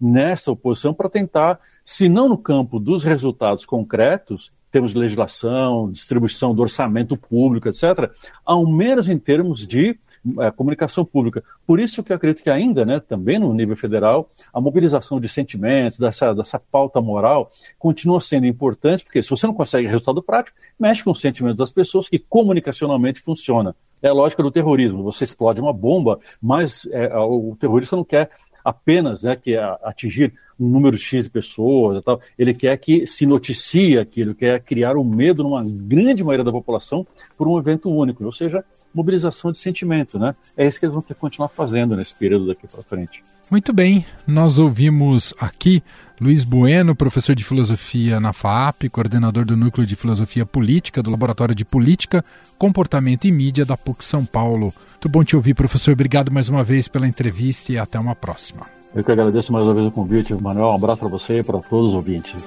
nessa 0.00 0.50
oposição 0.50 0.92
para 0.92 1.08
tentar, 1.08 1.60
se 1.84 2.08
não 2.08 2.28
no 2.28 2.36
campo 2.36 2.80
dos 2.80 3.04
resultados 3.04 3.64
concretos, 3.64 4.50
temos 4.72 4.92
legislação, 4.92 5.88
distribuição 5.92 6.52
do 6.52 6.62
orçamento 6.62 7.16
público, 7.16 7.68
etc., 7.68 8.10
ao 8.44 8.66
menos 8.66 9.08
em 9.08 9.16
termos 9.16 9.64
de 9.64 9.96
é, 10.40 10.50
comunicação 10.50 11.04
pública. 11.04 11.42
Por 11.66 11.80
isso 11.80 12.02
que 12.02 12.12
eu 12.12 12.16
acredito 12.16 12.42
que 12.42 12.50
ainda, 12.50 12.84
né, 12.84 13.00
também 13.00 13.38
no 13.38 13.52
nível 13.52 13.76
federal, 13.76 14.28
a 14.52 14.60
mobilização 14.60 15.20
de 15.20 15.28
sentimentos, 15.28 15.98
dessa, 15.98 16.34
dessa 16.34 16.58
pauta 16.58 17.00
moral, 17.00 17.50
continua 17.78 18.20
sendo 18.20 18.46
importante, 18.46 19.04
porque 19.04 19.22
se 19.22 19.30
você 19.30 19.46
não 19.46 19.54
consegue 19.54 19.86
resultado 19.86 20.22
prático, 20.22 20.58
mexe 20.78 21.02
com 21.02 21.10
os 21.10 21.20
sentimentos 21.20 21.56
das 21.56 21.70
pessoas 21.70 22.08
que 22.08 22.18
comunicacionalmente 22.18 23.20
funciona. 23.20 23.74
É 24.02 24.08
a 24.08 24.14
lógica 24.14 24.42
do 24.42 24.50
terrorismo. 24.50 25.02
Você 25.04 25.24
explode 25.24 25.60
uma 25.60 25.72
bomba, 25.72 26.18
mas 26.40 26.86
é, 26.90 27.14
o 27.18 27.56
terrorista 27.58 27.96
não 27.96 28.04
quer 28.04 28.30
apenas 28.64 29.22
né, 29.22 29.36
que 29.36 29.56
atingir 29.56 30.34
um 30.58 30.68
número 30.68 30.96
X 30.96 31.24
de 31.24 31.30
pessoas 31.30 31.98
e 31.98 32.02
tal. 32.02 32.20
Ele 32.38 32.52
quer 32.52 32.76
que 32.76 33.06
se 33.06 33.24
noticie 33.24 33.98
aquilo, 33.98 34.34
quer 34.34 34.60
criar 34.60 34.96
um 34.96 35.04
medo 35.04 35.42
numa 35.42 35.64
grande 35.64 36.22
maioria 36.22 36.44
da 36.44 36.52
população 36.52 37.06
por 37.36 37.48
um 37.48 37.58
evento 37.58 37.90
único. 37.90 38.24
Ou 38.24 38.32
seja, 38.32 38.64
mobilização 38.94 39.52
de 39.52 39.58
sentimento, 39.58 40.18
né? 40.18 40.34
É 40.56 40.66
isso 40.66 40.78
que 40.78 40.86
eles 40.86 40.92
vão 40.92 41.02
ter 41.02 41.14
que 41.14 41.20
continuar 41.20 41.48
fazendo 41.48 41.96
nesse 41.96 42.14
período 42.14 42.46
daqui 42.46 42.66
para 42.66 42.82
frente. 42.82 43.22
Muito 43.50 43.72
bem, 43.72 44.06
nós 44.26 44.58
ouvimos 44.60 45.34
aqui 45.40 45.82
Luiz 46.20 46.44
Bueno, 46.44 46.94
professor 46.94 47.34
de 47.34 47.42
filosofia 47.42 48.20
na 48.20 48.32
FAP, 48.32 48.88
coordenador 48.92 49.44
do 49.44 49.56
Núcleo 49.56 49.86
de 49.86 49.96
Filosofia 49.96 50.46
Política 50.46 51.02
do 51.02 51.10
Laboratório 51.10 51.54
de 51.54 51.64
Política, 51.64 52.24
Comportamento 52.56 53.24
e 53.24 53.32
Mídia 53.32 53.64
da 53.64 53.76
PUC 53.76 54.04
São 54.04 54.24
Paulo. 54.24 54.72
Muito 54.90 55.08
bom 55.08 55.24
te 55.24 55.34
ouvir, 55.34 55.54
professor. 55.54 55.92
Obrigado 55.92 56.30
mais 56.30 56.48
uma 56.48 56.62
vez 56.62 56.86
pela 56.86 57.08
entrevista 57.08 57.72
e 57.72 57.78
até 57.78 57.98
uma 57.98 58.14
próxima. 58.14 58.66
Eu 58.94 59.02
que 59.02 59.10
agradeço 59.10 59.52
mais 59.52 59.64
uma 59.64 59.74
vez 59.74 59.86
o 59.86 59.90
convite, 59.90 60.34
Manuel. 60.34 60.68
Um 60.68 60.74
abraço 60.74 61.00
para 61.00 61.08
você 61.08 61.40
e 61.40 61.42
para 61.42 61.58
todos 61.58 61.88
os 61.88 61.94
ouvintes. 61.94 62.44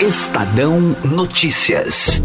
Estadão 0.00 0.80
Notícias. 1.04 2.22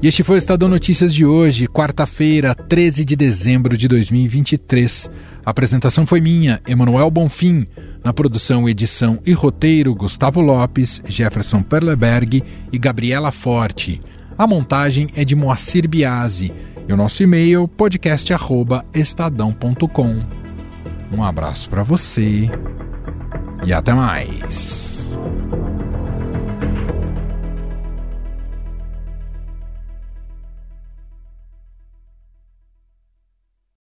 E 0.00 0.06
este 0.06 0.22
foi 0.22 0.36
o 0.36 0.38
Estadão 0.38 0.68
Notícias 0.68 1.12
de 1.12 1.26
hoje, 1.26 1.66
quarta-feira, 1.66 2.54
13 2.54 3.04
de 3.04 3.16
dezembro 3.16 3.76
de 3.76 3.88
2023. 3.88 5.10
A 5.44 5.50
apresentação 5.50 6.06
foi 6.06 6.20
minha, 6.20 6.62
Emanuel 6.68 7.10
Bonfim. 7.10 7.66
Na 8.04 8.12
produção, 8.12 8.68
edição 8.68 9.18
e 9.26 9.32
roteiro, 9.32 9.92
Gustavo 9.96 10.40
Lopes, 10.40 11.02
Jefferson 11.04 11.62
Perleberg 11.62 12.44
e 12.72 12.78
Gabriela 12.78 13.32
Forte. 13.32 14.00
A 14.38 14.46
montagem 14.46 15.08
é 15.16 15.24
de 15.24 15.34
Moacir 15.34 15.88
Biasi. 15.88 16.52
E 16.86 16.92
o 16.92 16.96
nosso 16.96 17.24
e-mail, 17.24 17.66
podcast.estadão.com. 17.66 20.24
Um 21.10 21.24
abraço 21.24 21.68
para 21.68 21.82
você 21.82 22.48
e 23.66 23.72
até 23.72 23.92
mais. 23.92 25.10